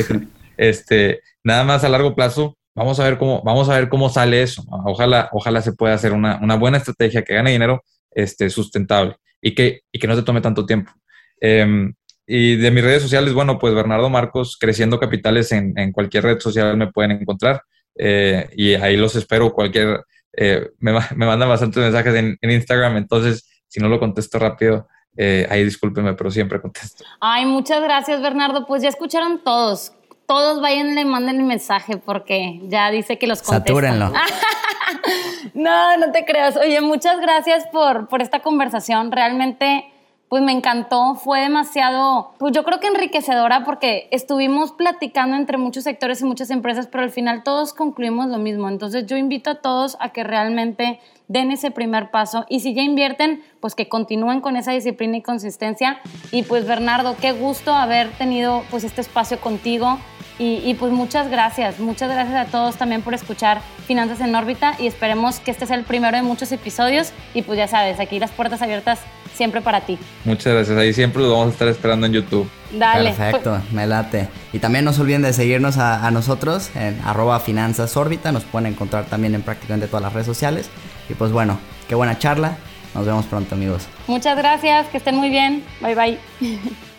[0.58, 4.42] Este, nada más a largo plazo, vamos a ver cómo, vamos a ver cómo sale
[4.42, 4.64] eso.
[4.86, 9.56] Ojalá, ojalá se pueda hacer una, una buena estrategia que gane dinero este, sustentable y
[9.56, 10.92] que, y que no se tome tanto tiempo.
[11.40, 11.94] Em,
[12.28, 16.40] y de mis redes sociales, bueno, pues Bernardo Marcos, Creciendo Capitales en, en cualquier red
[16.40, 17.64] social me pueden encontrar.
[17.96, 19.52] Eh, y ahí los espero.
[19.54, 24.38] Cualquier, eh, me, me, mandan bastantes mensajes en, en Instagram, entonces si no lo contesto
[24.38, 27.04] rápido, eh, ahí discúlpeme, pero siempre contesto.
[27.20, 28.66] Ay, muchas gracias, Bernardo.
[28.66, 29.94] Pues ya escucharon todos.
[30.32, 33.40] Todos vayan y manden el mensaje porque ya dice que los.
[33.40, 34.14] Satúrenlo.
[35.54, 36.56] no, no te creas.
[36.56, 39.12] Oye, muchas gracias por, por esta conversación.
[39.12, 39.92] Realmente
[40.30, 45.84] pues me encantó, fue demasiado, pues yo creo que enriquecedora porque estuvimos platicando entre muchos
[45.84, 48.70] sectores y muchas empresas, pero al final todos concluimos lo mismo.
[48.70, 52.82] Entonces yo invito a todos a que realmente den ese primer paso y si ya
[52.82, 56.00] invierten, pues que continúen con esa disciplina y consistencia.
[56.32, 59.98] Y pues Bernardo, qué gusto haber tenido pues este espacio contigo.
[60.42, 64.76] Y, y, pues muchas gracias, muchas gracias a todos también por escuchar Finanzas en órbita
[64.80, 68.18] y esperemos que este sea el primero de muchos episodios y pues ya sabes, aquí
[68.18, 68.98] las puertas abiertas
[69.36, 70.00] siempre para ti.
[70.26, 70.78] Muchas gracias.
[70.78, 72.50] Ahí siempre lo vamos a estar esperando en YouTube.
[72.72, 73.12] Dale.
[73.12, 74.30] Perfecto, me late.
[74.52, 78.32] Y también no se olviden de seguirnos a, nosotros en arroba finanzas órbita.
[78.32, 80.70] Nos pueden encontrar también en prácticamente todas las redes sociales.
[81.08, 82.58] Y pues bueno, qué buena charla.
[82.96, 83.88] Nos vemos pronto amigos.
[84.08, 85.64] Muchas gracias, que estén muy bien.
[85.82, 86.20] Bye bye.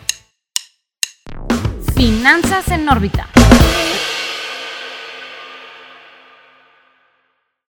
[2.03, 3.28] Finanzas en órbita.